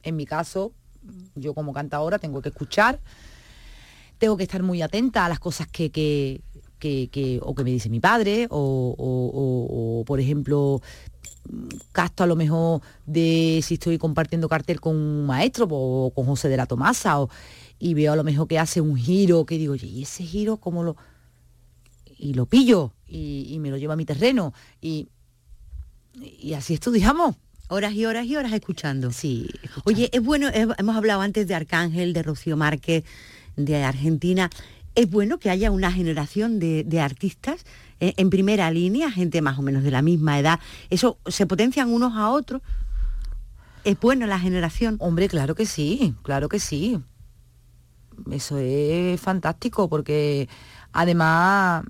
[0.03, 0.71] En mi caso,
[1.33, 2.99] yo como cantadora tengo que escuchar,
[4.19, 6.41] tengo que estar muy atenta a las cosas que, que,
[6.77, 10.79] que- que- o que me dice mi padre, o, o- o- o, por ejemplo,
[11.91, 16.49] casto a lo mejor de si estoy compartiendo cartel con un maestro o con José
[16.49, 17.29] de la Tomasa, o,
[17.79, 20.57] y veo a lo mejor que hace un giro, que digo, oye, ¿y ese giro
[20.57, 20.95] cómo lo...?
[22.17, 25.07] Y lo pillo, y, y me lo llevo a mi terreno, y,
[26.19, 27.35] y así estudiamos.
[27.69, 29.11] Horas y horas y horas escuchando.
[29.11, 29.47] Sí.
[29.63, 29.83] escuchando.
[29.85, 33.03] Oye, es bueno, es- hemos hablado antes de Arcángel, de Rocío Márquez,
[33.55, 34.49] de Argentina.
[34.95, 37.63] Es bueno que haya una generación de, de artistas
[37.99, 40.59] en primera línea, gente más o menos de la misma edad.
[40.89, 42.61] Eso se potencian unos a otros.
[43.83, 44.97] Es bueno la generación.
[44.99, 46.99] Hombre, claro que sí, claro que sí.
[48.31, 50.49] Eso es fantástico porque
[50.91, 51.83] además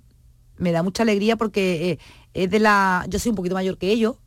[0.58, 2.00] me da mucha alegría porque eh,
[2.34, 3.06] es de la...
[3.10, 4.18] Yo soy un poquito mayor que ellos,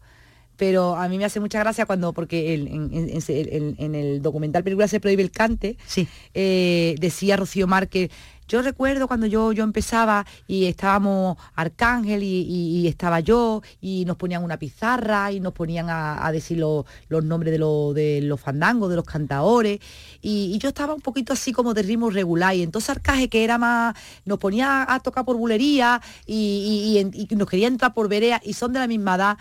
[0.57, 4.23] pero a mí me hace mucha gracia cuando, porque el- en, en- en- en el
[4.23, 6.09] documental película Se prohíbe el cante, Sí.
[6.35, 8.11] eh, decía Rocío Márquez,
[8.53, 14.45] yo recuerdo cuando yo, yo empezaba y estábamos Arcángel y, estaba yo y nos ponían
[14.45, 17.59] una pizarra y nos ponían a, decir lo- los nombres de,
[17.95, 19.81] de los fandangos, de los cantadores.
[20.21, 22.55] Y, yo estaba un poquito así como de ritmo regular.
[22.55, 23.95] Y entonces Arcaje que era más,
[24.27, 28.81] nos ponía a tocar por bulería y, nos quería entrar por verea y son de
[28.81, 29.39] la misma edad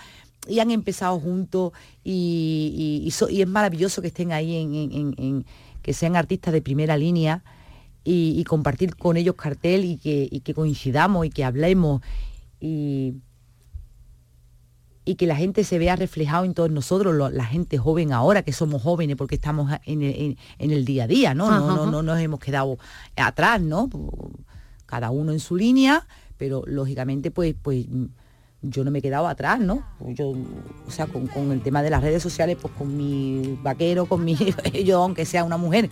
[0.48, 5.46] y han empezado juntos y, y- es maravilloso que estén ahí en-
[5.82, 7.44] que sean artistas de primera línea
[8.04, 12.02] y, y compartir con ellos cartel y que, y que coincidamos y que hablemos
[12.60, 13.16] y,
[15.04, 18.44] y que la gente se vea reflejado en todos nosotros, lo- la gente joven ahora,
[18.44, 21.50] que somos jóvenes porque estamos en el, en- en el día a día, ¿no?
[21.50, 22.78] No, Ajá, no, nos hemos quedado
[23.16, 23.90] atrás, ¿no?
[24.86, 27.86] Cada uno en su línea, pero lógicamente pues, pues
[28.62, 29.84] yo no me he quedado atrás, ¿no?
[30.14, 30.30] Yo,
[30.88, 34.24] o sea, con, con el tema de las redes sociales, pues con mi vaquero, con
[34.24, 34.36] mi,
[34.86, 35.90] yo aunque sea una mujer,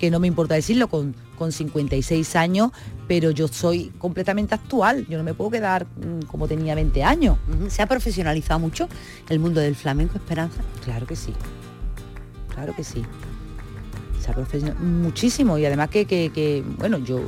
[0.00, 2.70] que no me importa decirlo, con, con 56 años,
[3.06, 7.36] pero yo soy completamente actual, yo no me puedo quedar mm, como tenía 20 años.
[7.68, 8.88] ¿Se ha profesionalizado mucho
[9.28, 10.62] el mundo del flamenco, Esperanza?
[10.84, 11.34] Claro que sí.
[12.54, 13.02] Claro que sí.
[14.20, 17.20] Se ha profesionalizado muchísimo y además que, que- que, bueno, yo,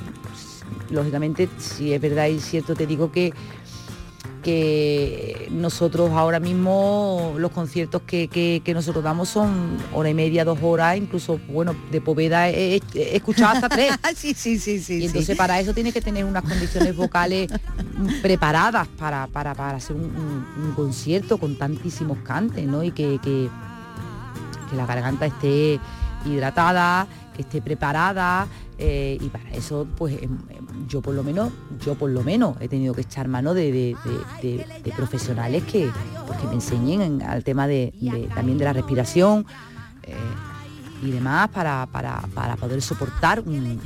[0.91, 3.33] lógicamente, si es verdad y cierto, te digo que
[4.43, 10.45] que nosotros ahora mismo los conciertos que, que- que nosotros damos son hora y media,
[10.45, 13.93] dos horas, incluso, bueno, de Poveda he, escuchado hasta tres.
[14.17, 14.99] sí, sí, sí, sí.
[14.99, 17.51] Y entonces para eso tiene que tener unas condiciones vocales
[18.21, 22.83] preparadas para, para, para hacer un, un- un concierto con tantísimos cantes, ¿no?
[22.83, 23.49] Y que, que,
[24.71, 25.79] que la garganta esté
[26.25, 28.47] hidratada, que esté preparada.
[28.79, 31.53] eh, y para eso, pues em, em, yo por lo menos,
[31.85, 33.97] yo por lo menos he tenido que echar mano de,
[34.97, 35.89] profesionales que,
[36.27, 37.93] pues, que me enseñen en- al tema de,
[38.35, 39.47] también de la respiración.
[40.03, 40.15] eh,
[41.05, 43.81] y demás para, para, para poder soportar un-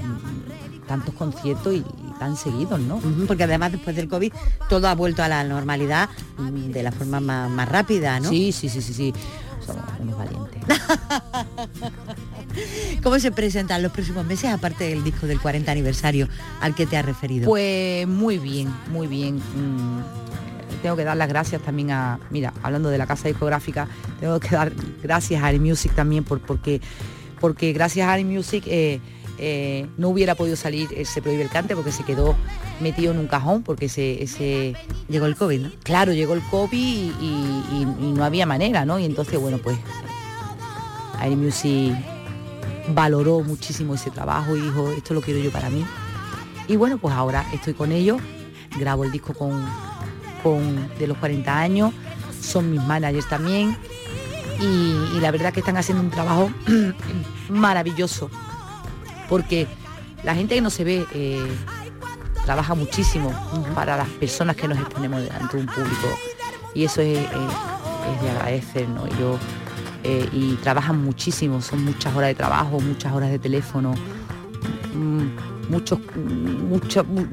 [0.86, 3.00] tantos conciertos y, y tan seguidos, ¿no?
[3.26, 4.32] Porque además después del COVID
[4.68, 6.08] todo ha vuelto a la normalidad
[6.38, 8.28] mm, de la forma más, más rápida, ¿no?
[8.28, 9.14] Sí, sí, sí, sí, sí.
[9.64, 10.62] Somos unos valientes.
[13.02, 16.28] ¿Cómo se presentan los próximos meses, aparte del disco del 40 aniversario
[16.60, 17.46] al que te has referido?
[17.46, 19.36] Pues muy bien, muy bien.
[19.36, 20.02] Mm,
[20.82, 23.88] tengo que dar las gracias también a, mira, hablando de la casa discográfica,
[24.20, 24.72] tengo que dar
[25.02, 26.80] gracias a Ari Music también por, porque,
[27.40, 29.00] porque gracias a Ari Music eh,
[29.38, 32.34] eh, no hubiera podido salir ese Prohíbe el Cante porque se quedó
[32.80, 34.74] metido en un cajón porque ese, ese
[35.08, 35.70] llegó el COVID, ¿no?
[35.82, 38.98] Claro, llegó el COVID y, y- y- y no había manera, ¿no?
[38.98, 39.78] Y entonces, bueno, pues
[41.22, 41.94] Air Music
[42.94, 45.84] valoró muchísimo ese trabajo y dijo, esto lo quiero yo para mí.
[46.68, 48.20] Y bueno, pues ahora estoy con ellos,
[48.78, 49.64] grabo el disco con,
[50.42, 51.92] con de los 40 años,
[52.40, 53.76] son mis managers también
[54.60, 56.50] y, y la verdad que están haciendo un trabajo
[57.48, 58.30] maravilloso
[59.28, 59.66] porque
[60.22, 61.46] la gente que no se ve eh,
[62.44, 63.32] trabaja muchísimo
[63.74, 66.08] para las personas que nos exponemos de un público.
[66.74, 67.28] Y eso es, eh,
[68.14, 69.06] es de agradecer, ¿no?
[69.18, 69.38] Yo,
[70.04, 73.94] eh, y trabajan muchísimo, son muchas horas de trabajo, muchas horas de teléfono,
[74.94, 75.98] mm, muchos,
[76.68, 77.26] muchos, mu-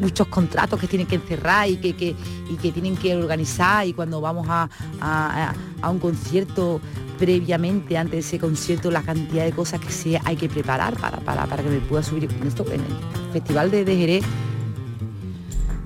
[0.00, 2.14] muchos contratos que tienen que encerrar y que, que-
[2.50, 4.68] y que tienen que organizar y cuando vamos a,
[5.00, 5.54] a-
[5.90, 6.80] un concierto
[7.18, 11.18] previamente, antes de ese concierto, la cantidad de cosas que se hay que preparar para,
[11.20, 12.28] para, para que me pueda subir.
[12.30, 14.22] En Esto, en el Festival de, de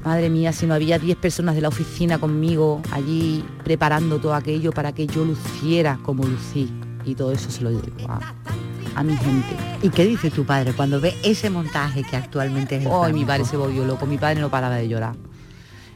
[0.04, 4.72] madre mía, si no había 10 personas de la oficina conmigo allí preparando todo aquello
[4.72, 6.70] para que yo luciera como lucí.
[7.04, 8.18] Y todo eso se lo digo a,
[8.94, 9.56] a mi gente.
[9.82, 13.24] ¿Y qué dice tu padre cuando ve ese montaje que actualmente es el Ay, mi
[13.24, 15.14] padre se volvió loco, mi padre no paraba de llorar.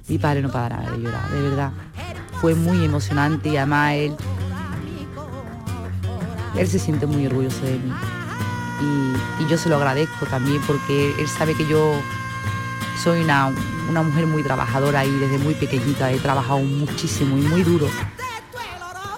[0.09, 1.73] Mi padre no paraba de llorar, de verdad.
[2.41, 4.17] Fue muy emocionante y además él,
[6.57, 7.93] él se siente muy orgulloso de mí.
[8.81, 11.95] Y, y yo se lo agradezco también porque él sabe que yo
[13.03, 13.53] soy una,
[13.89, 17.89] una mujer muy trabajadora y desde muy pequeñita he trabajado muchísimo y muy duro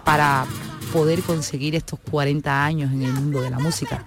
[0.05, 0.47] para
[0.93, 4.05] poder conseguir estos 40 años en el mundo de la música.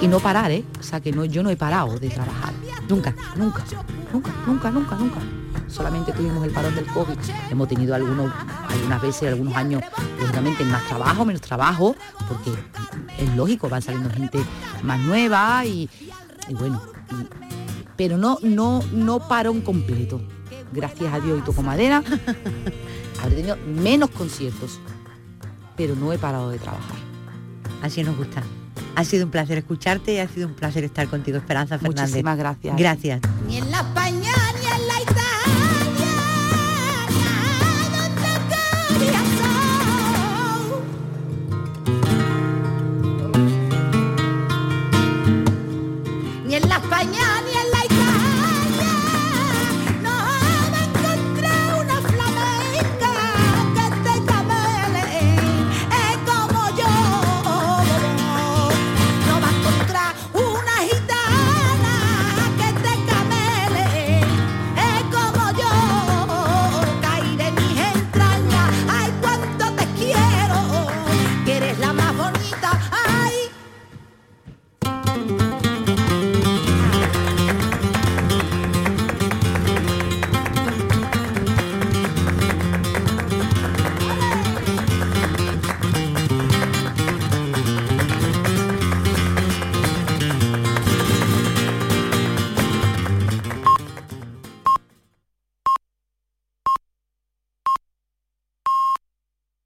[0.00, 0.64] Y no parar, ¿eh?
[0.78, 2.52] O sea que no, yo no he parado de trabajar.
[2.88, 3.64] Nunca, nunca,
[4.12, 5.20] nunca, nunca, nunca, nunca.
[5.68, 7.16] Solamente tuvimos el parón del COVID.
[7.50, 8.32] Hemos tenido algunos,
[8.68, 9.82] algunas veces, algunos años,
[10.20, 11.96] lógicamente, más trabajo, menos trabajo,
[12.28, 12.52] porque
[13.18, 14.38] es lógico, van saliendo gente
[14.82, 15.88] más nueva y,
[16.50, 16.80] bueno,
[17.96, 20.20] pero no, no, no parón completo.
[20.72, 22.02] Gracias a Dios y toco madera,
[23.22, 24.80] habré tenido menos conciertos,
[25.76, 26.96] pero no he parado de trabajar.
[27.82, 28.42] Así nos gusta.
[28.94, 32.08] Ha sido un placer escucharte y ha sido un placer estar contigo, Esperanza Fernández.
[32.08, 32.76] Muchísimas gracias.
[32.76, 33.20] Gracias.
[33.46, 34.36] Ni en la pañal